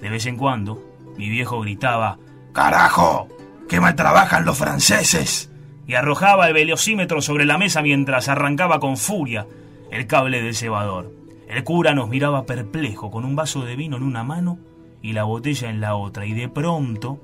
De 0.00 0.10
vez 0.10 0.26
en 0.26 0.36
cuando, 0.36 0.80
mi 1.16 1.28
viejo 1.28 1.60
gritaba, 1.60 2.18
¡Carajo! 2.52 3.26
¡Qué 3.68 3.80
mal 3.80 3.96
trabajan 3.96 4.44
los 4.44 4.56
franceses! 4.56 5.50
Y 5.88 5.94
arrojaba 5.96 6.46
el 6.46 6.54
velocímetro 6.54 7.20
sobre 7.20 7.46
la 7.46 7.58
mesa 7.58 7.82
mientras 7.82 8.28
arrancaba 8.28 8.78
con 8.78 8.96
furia 8.96 9.44
el 9.90 10.06
cable 10.06 10.42
del 10.42 10.54
cebador. 10.54 11.12
El 11.48 11.64
cura 11.64 11.94
nos 11.94 12.08
miraba 12.08 12.46
perplejo 12.46 13.10
con 13.10 13.24
un 13.24 13.36
vaso 13.36 13.64
de 13.64 13.76
vino 13.76 13.96
en 13.96 14.02
una 14.02 14.24
mano 14.24 14.58
y 15.02 15.12
la 15.12 15.24
botella 15.24 15.70
en 15.70 15.80
la 15.80 15.94
otra, 15.94 16.26
y 16.26 16.32
de 16.32 16.48
pronto 16.48 17.20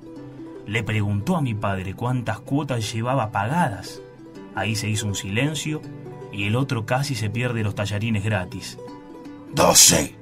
le 0.66 0.82
preguntó 0.82 1.36
a 1.36 1.42
mi 1.42 1.54
padre 1.54 1.94
cuántas 1.94 2.40
cuotas 2.40 2.92
llevaba 2.92 3.30
pagadas. 3.30 4.00
Ahí 4.54 4.76
se 4.76 4.88
hizo 4.88 5.06
un 5.06 5.14
silencio 5.14 5.82
y 6.32 6.44
el 6.44 6.56
otro 6.56 6.86
casi 6.86 7.14
se 7.14 7.30
pierde 7.30 7.62
los 7.62 7.74
tallarines 7.74 8.24
gratis. 8.24 8.78
¡Doce! 9.52 10.16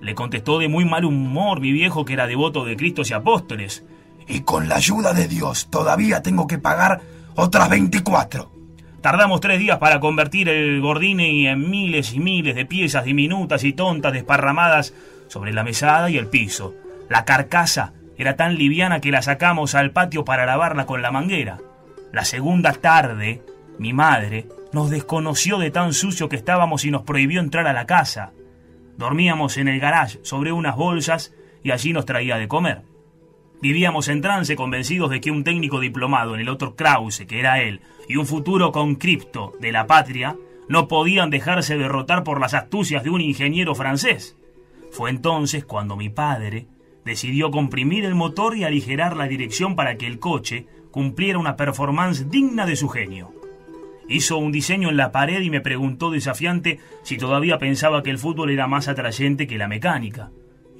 Le 0.00 0.14
contestó 0.14 0.58
de 0.58 0.68
muy 0.68 0.84
mal 0.84 1.04
humor 1.04 1.60
mi 1.60 1.72
viejo 1.72 2.04
que 2.04 2.14
era 2.14 2.26
devoto 2.26 2.64
de 2.64 2.76
Cristos 2.76 3.10
y 3.10 3.14
apóstoles 3.14 3.84
y 4.26 4.40
con 4.40 4.68
la 4.68 4.76
ayuda 4.76 5.12
de 5.12 5.28
Dios 5.28 5.68
todavía 5.70 6.22
tengo 6.22 6.46
que 6.46 6.58
pagar 6.58 7.02
otras 7.34 7.68
24. 7.68 8.50
Tardamos 9.02 9.40
tres 9.40 9.58
días 9.58 9.78
para 9.78 9.98
convertir 9.98 10.48
el 10.48 10.80
Gordini 10.80 11.48
en 11.48 11.68
miles 11.68 12.12
y 12.14 12.20
miles 12.20 12.54
de 12.54 12.64
piezas 12.64 13.04
diminutas 13.04 13.64
y 13.64 13.72
tontas 13.72 14.12
desparramadas 14.12 14.94
sobre 15.26 15.52
la 15.52 15.64
mesada 15.64 16.08
y 16.08 16.18
el 16.18 16.28
piso. 16.28 16.76
La 17.08 17.24
carcasa 17.24 17.94
era 18.16 18.36
tan 18.36 18.54
liviana 18.54 19.00
que 19.00 19.10
la 19.10 19.20
sacamos 19.20 19.74
al 19.74 19.90
patio 19.90 20.24
para 20.24 20.46
lavarla 20.46 20.86
con 20.86 21.02
la 21.02 21.10
manguera. 21.10 21.58
La 22.12 22.24
segunda 22.24 22.74
tarde, 22.74 23.42
mi 23.76 23.92
madre 23.92 24.46
nos 24.72 24.88
desconoció 24.88 25.58
de 25.58 25.72
tan 25.72 25.94
sucio 25.94 26.28
que 26.28 26.36
estábamos 26.36 26.84
y 26.84 26.92
nos 26.92 27.02
prohibió 27.02 27.40
entrar 27.40 27.66
a 27.66 27.72
la 27.72 27.86
casa. 27.86 28.30
Dormíamos 28.98 29.56
en 29.56 29.66
el 29.66 29.80
garage 29.80 30.20
sobre 30.22 30.52
unas 30.52 30.76
bolsas 30.76 31.34
y 31.64 31.72
allí 31.72 31.92
nos 31.92 32.06
traía 32.06 32.36
de 32.36 32.46
comer. 32.46 32.91
Vivíamos 33.62 34.08
en 34.08 34.20
trance 34.20 34.56
convencidos 34.56 35.08
de 35.08 35.20
que 35.20 35.30
un 35.30 35.44
técnico 35.44 35.78
diplomado 35.78 36.34
en 36.34 36.40
el 36.40 36.48
otro 36.48 36.74
Krause, 36.74 37.26
que 37.28 37.38
era 37.38 37.62
él, 37.62 37.80
y 38.08 38.16
un 38.16 38.26
futuro 38.26 38.72
concripto 38.72 39.52
de 39.60 39.70
la 39.70 39.86
patria, 39.86 40.36
no 40.68 40.88
podían 40.88 41.30
dejarse 41.30 41.78
derrotar 41.78 42.24
por 42.24 42.40
las 42.40 42.54
astucias 42.54 43.04
de 43.04 43.10
un 43.10 43.20
ingeniero 43.20 43.76
francés. 43.76 44.36
Fue 44.90 45.10
entonces 45.10 45.64
cuando 45.64 45.96
mi 45.96 46.08
padre 46.08 46.66
decidió 47.04 47.52
comprimir 47.52 48.04
el 48.04 48.16
motor 48.16 48.56
y 48.56 48.64
aligerar 48.64 49.16
la 49.16 49.28
dirección 49.28 49.76
para 49.76 49.96
que 49.96 50.08
el 50.08 50.18
coche 50.18 50.66
cumpliera 50.90 51.38
una 51.38 51.54
performance 51.54 52.28
digna 52.28 52.66
de 52.66 52.74
su 52.74 52.88
genio. 52.88 53.32
Hizo 54.08 54.38
un 54.38 54.50
diseño 54.50 54.88
en 54.88 54.96
la 54.96 55.12
pared 55.12 55.40
y 55.40 55.50
me 55.50 55.60
preguntó 55.60 56.10
desafiante 56.10 56.80
si 57.04 57.16
todavía 57.16 57.58
pensaba 57.58 58.02
que 58.02 58.10
el 58.10 58.18
fútbol 58.18 58.50
era 58.50 58.66
más 58.66 58.88
atrayente 58.88 59.46
que 59.46 59.56
la 59.56 59.68
mecánica. 59.68 60.32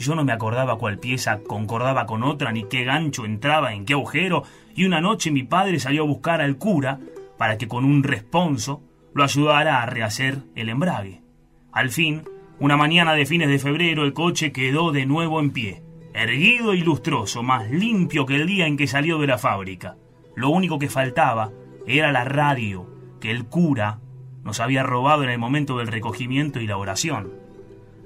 Yo 0.03 0.17
no 0.17 0.25
me 0.25 0.33
acordaba 0.33 0.79
cuál 0.79 0.99
pieza 0.99 1.39
concordaba 1.47 2.07
con 2.07 2.25
otra, 2.25 2.51
ni 2.51 2.65
qué 2.65 2.83
gancho 2.83 3.25
entraba 3.25 3.73
en 3.73 3.85
qué 3.85 3.93
agujero, 3.93 4.43
y 4.75 4.85
una 4.85 5.01
noche 5.01 5.31
mi 5.31 5.45
padre 5.45 5.79
salió 5.79 6.03
a 6.03 6.07
buscar 6.07 6.41
al 6.41 6.59
cura 6.59 6.99
para 7.39 7.57
que 7.57 7.69
con 7.69 7.85
un 7.85 8.03
responso 8.03 8.83
lo 9.15 9.23
ayudara 9.23 9.81
a 9.81 9.87
rehacer 9.87 10.39
el 10.57 10.71
embrague. 10.71 11.23
Al 11.71 11.91
fin, 11.91 12.25
una 12.59 12.77
mañana 12.77 13.15
de 13.15 13.27
fines 13.27 13.49
de 13.49 13.61
febrero, 13.61 14.05
el 14.05 14.13
coche 14.13 14.51
quedó 14.51 14.91
de 14.91 15.07
nuevo 15.07 15.39
en 15.39 15.53
pie, 15.53 15.85
erguido 16.15 16.75
y 16.75 16.81
lustroso, 16.81 17.45
más 17.45 17.71
limpio 17.71 18.27
que 18.27 18.35
el 18.35 18.49
día 18.49 18.67
en 18.67 18.77
que 18.77 18.89
salió 18.89 19.19
de 19.19 19.29
la 19.29 19.39
fábrica. 19.39 19.97
Lo 20.35 20.49
único 20.49 20.81
que 20.81 20.89
faltaba 20.89 21.53
era 21.87 22.11
la 22.11 22.25
radio 22.25 22.89
que 23.21 23.31
el 23.31 23.45
cura 23.45 24.01
nos 24.43 24.59
había 24.59 24.83
robado 24.83 25.23
en 25.23 25.31
el 25.31 25.39
momento 25.39 25.79
del 25.79 25.87
recogimiento 25.87 26.61
y 26.61 26.67
la 26.67 26.77
oración. 26.77 27.33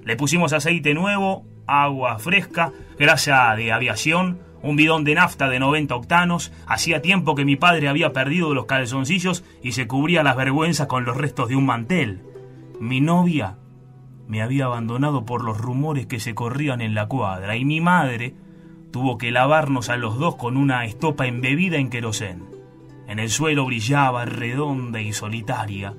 Le 0.05 0.15
pusimos 0.17 0.53
aceite 0.53 0.93
nuevo, 0.93 1.47
agua 1.67 2.19
fresca, 2.19 2.73
grasa 2.99 3.55
de 3.57 3.73
aviación, 3.73 4.39
un 4.63 4.77
bidón 4.77 5.05
de 5.05 5.15
nafta 5.15 5.49
de 5.49 5.59
90 5.59 5.95
octanos. 5.95 6.53
Hacía 6.67 7.03
tiempo 7.03 7.35
que 7.35 7.45
mi 7.45 7.57
padre 7.57 7.89
había 7.89 8.13
perdido 8.13 8.55
los 8.55 8.67
calzoncillos 8.67 9.45
y 9.63 9.73
se 9.73 9.87
cubría 9.87 10.23
las 10.23 10.37
vergüenzas 10.37 10.87
con 10.87 11.05
los 11.05 11.17
restos 11.17 11.49
de 11.49 11.57
un 11.57 11.67
mantel. 11.67 12.23
Mi 12.81 13.01
novia 13.01 13.57
me 14.29 14.43
había 14.43 14.67
abandonado 14.67 15.25
por 15.25 15.45
los 15.45 15.59
rumores 15.59 16.07
que 16.07 16.21
se 16.21 16.35
corrían 16.35 16.81
en 16.81 16.95
la 16.95 17.07
cuadra 17.07 17.57
y 17.57 17.65
mi 17.65 17.81
madre 17.81 18.35
tuvo 18.91 19.19
que 19.19 19.31
lavarnos 19.31 19.89
a 19.89 19.97
los 19.97 20.19
dos 20.19 20.37
con 20.37 20.57
una 20.57 20.85
estopa 20.85 21.27
embebida 21.27 21.77
en 21.77 21.91
querosén. 21.91 22.45
En 23.07 23.19
el 23.19 23.31
suelo 23.31 23.65
brillaba, 23.65 24.25
redonda 24.25 25.01
y 25.01 25.13
solitaria, 25.13 25.95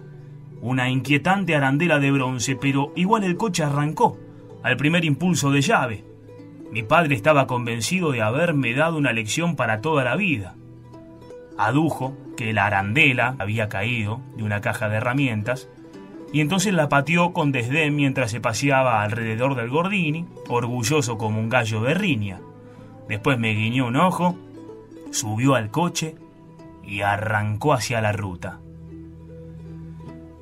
una 0.62 0.90
inquietante 0.90 1.56
arandela 1.56 2.00
de 2.00 2.12
bronce, 2.12 2.56
pero 2.56 2.92
igual 2.96 3.24
el 3.24 3.38
coche 3.38 3.64
arrancó, 3.64 4.18
al 4.64 4.78
primer 4.78 5.06
impulso 5.06 5.52
de 5.52 5.62
llave. 5.62 6.04
Mi 6.72 6.84
padre 6.84 7.16
estaba 7.16 7.48
convencido 7.48 8.12
de 8.12 8.22
haberme 8.22 8.74
dado 8.74 8.98
una 8.98 9.14
lección 9.14 9.56
para 9.56 9.82
toda 9.82 10.04
la 10.04 10.16
vida. 10.16 10.56
Adujo 11.58 12.16
que 12.36 12.54
la 12.54 12.66
arandela 12.66 13.36
había 13.40 13.70
caído 13.70 14.22
de 14.36 14.44
una 14.44 14.62
caja 14.62 14.90
de 14.90 14.98
herramientas 14.98 15.70
y 16.34 16.42
entonces 16.42 16.74
la 16.74 16.90
pateó 16.90 17.34
con 17.34 17.52
desdén 17.52 17.96
mientras 17.96 18.32
se 18.32 18.42
paseaba 18.42 19.02
alrededor 19.02 19.56
del 19.56 19.70
Gordini, 19.70 20.28
orgulloso 20.50 21.18
como 21.18 21.40
un 21.40 21.50
gallo 21.50 21.82
de 21.82 21.94
riña. 21.94 22.42
Después 23.08 23.40
me 23.40 23.54
guiñó 23.54 23.88
un 23.88 23.96
ojo, 23.96 24.38
subió 25.12 25.56
al 25.56 25.72
coche 25.72 26.16
y 26.84 27.02
arrancó 27.02 27.74
hacia 27.74 28.02
la 28.02 28.12
ruta. 28.12 28.60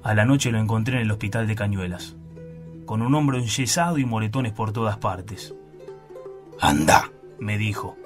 A 0.03 0.13
la 0.13 0.25
noche 0.25 0.51
lo 0.51 0.59
encontré 0.59 0.97
en 0.97 1.03
el 1.03 1.11
hospital 1.11 1.47
de 1.47 1.55
Cañuelas, 1.55 2.17
con 2.85 3.01
un 3.01 3.13
hombro 3.15 3.37
enyesado 3.37 3.97
y 3.97 4.05
moretones 4.05 4.53
por 4.53 4.71
todas 4.71 4.97
partes. 4.97 5.53
Anda, 6.59 7.11
me 7.39 7.57
dijo. 7.57 7.97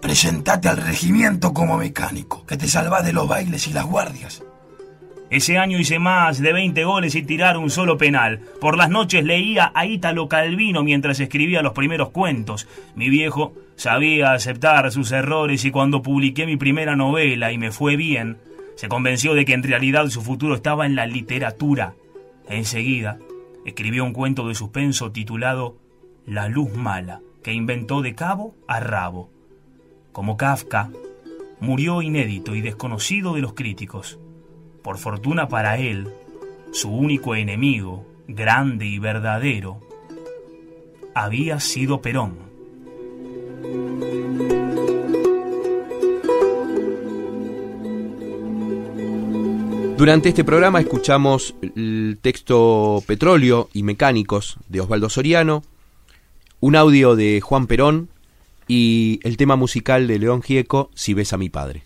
Presentate 0.00 0.68
al 0.68 0.76
regimiento 0.76 1.52
como 1.52 1.78
mecánico, 1.78 2.44
que 2.46 2.56
te 2.56 2.68
salvás 2.68 3.04
de 3.04 3.12
los 3.12 3.26
bailes 3.26 3.66
y 3.66 3.72
las 3.72 3.86
guardias. 3.86 4.42
Ese 5.28 5.58
año 5.58 5.78
hice 5.78 5.98
más 5.98 6.40
de 6.40 6.52
20 6.52 6.84
goles 6.84 7.16
y 7.16 7.22
tirar 7.22 7.56
un 7.56 7.68
solo 7.68 7.98
penal. 7.98 8.40
Por 8.60 8.76
las 8.76 8.90
noches 8.90 9.24
leía 9.24 9.72
a 9.74 9.84
Ítalo 9.84 10.28
Calvino 10.28 10.84
mientras 10.84 11.18
escribía 11.18 11.62
los 11.62 11.72
primeros 11.72 12.10
cuentos. 12.10 12.68
Mi 12.94 13.10
viejo 13.10 13.52
sabía 13.74 14.32
aceptar 14.32 14.92
sus 14.92 15.10
errores 15.10 15.64
y 15.64 15.72
cuando 15.72 16.02
publiqué 16.02 16.46
mi 16.46 16.56
primera 16.56 16.94
novela 16.94 17.50
y 17.50 17.58
me 17.58 17.72
fue 17.72 17.96
bien, 17.96 18.38
se 18.76 18.88
convenció 18.88 19.34
de 19.34 19.44
que 19.44 19.54
en 19.54 19.64
realidad 19.64 20.06
su 20.08 20.22
futuro 20.22 20.54
estaba 20.54 20.86
en 20.86 20.94
la 20.94 21.06
literatura. 21.06 21.94
Enseguida, 22.48 23.18
escribió 23.66 24.04
un 24.04 24.12
cuento 24.12 24.46
de 24.46 24.54
suspenso 24.54 25.10
titulado 25.10 25.76
La 26.24 26.48
luz 26.48 26.72
mala, 26.72 27.20
que 27.42 27.52
inventó 27.52 28.00
de 28.00 28.14
cabo 28.14 28.54
a 28.68 28.78
rabo. 28.78 29.28
Como 30.12 30.36
Kafka, 30.36 30.90
murió 31.58 32.00
inédito 32.00 32.54
y 32.54 32.60
desconocido 32.60 33.34
de 33.34 33.40
los 33.40 33.54
críticos. 33.54 34.20
Por 34.82 34.98
fortuna 34.98 35.48
para 35.48 35.78
él, 35.78 36.08
su 36.70 36.90
único 36.90 37.34
enemigo, 37.34 38.06
grande 38.28 38.86
y 38.86 39.00
verdadero, 39.00 39.80
había 41.12 41.58
sido 41.58 42.00
Perón. 42.00 42.46
Durante 49.96 50.28
este 50.28 50.44
programa 50.44 50.78
escuchamos 50.78 51.54
texto 52.16 53.02
Petróleo 53.06 53.68
y 53.72 53.82
Mecánicos 53.82 54.56
de 54.68 54.80
Osvaldo 54.80 55.08
Soriano, 55.08 55.62
un 56.60 56.76
audio 56.76 57.16
de 57.16 57.40
Juan 57.40 57.66
Perón 57.66 58.08
y 58.68 59.20
el 59.22 59.36
tema 59.36 59.56
musical 59.56 60.06
de 60.06 60.18
León 60.18 60.42
Gieco, 60.42 60.90
Si 60.94 61.14
ves 61.14 61.32
a 61.32 61.38
mi 61.38 61.48
padre. 61.48 61.84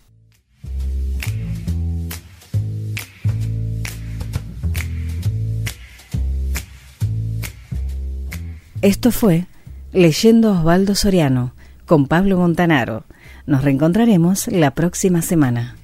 Esto 8.81 9.11
fue 9.11 9.45
Leyendo 9.93 10.51
Osvaldo 10.53 10.95
Soriano 10.95 11.53
con 11.85 12.07
Pablo 12.07 12.37
Montanaro. 12.37 13.03
Nos 13.45 13.63
reencontraremos 13.63 14.47
la 14.47 14.71
próxima 14.71 15.21
semana. 15.21 15.75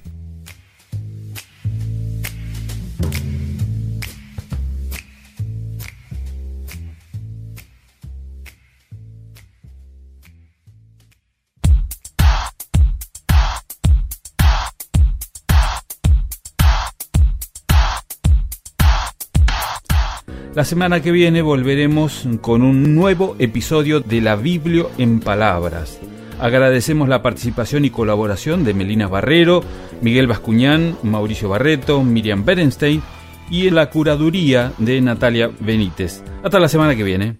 La 20.58 20.64
semana 20.64 21.00
que 21.00 21.12
viene 21.12 21.40
volveremos 21.40 22.26
con 22.40 22.62
un 22.62 22.96
nuevo 22.96 23.36
episodio 23.38 24.00
de 24.00 24.20
la 24.20 24.34
Biblio 24.34 24.90
en 24.98 25.20
Palabras. 25.20 26.00
Agradecemos 26.40 27.08
la 27.08 27.22
participación 27.22 27.84
y 27.84 27.90
colaboración 27.90 28.64
de 28.64 28.74
Melina 28.74 29.06
Barrero, 29.06 29.62
Miguel 30.02 30.26
Bascuñán, 30.26 30.96
Mauricio 31.04 31.48
Barreto, 31.48 32.02
Miriam 32.02 32.44
Berenstein 32.44 33.04
y 33.52 33.70
la 33.70 33.88
curaduría 33.88 34.72
de 34.78 35.00
Natalia 35.00 35.48
Benítez. 35.60 36.24
Hasta 36.42 36.58
la 36.58 36.66
semana 36.66 36.96
que 36.96 37.04
viene. 37.04 37.36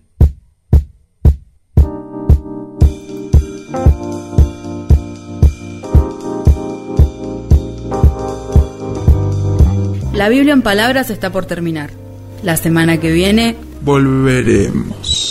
La 10.15 10.29
Biblia 10.29 10.53
en 10.53 10.63
Palabras 10.63 11.11
está 11.11 11.33
por 11.33 11.47
terminar. 11.47 11.91
La 12.43 12.57
semana 12.57 12.99
que 12.99 13.13
viene 13.13 13.57
volveremos. 13.83 15.28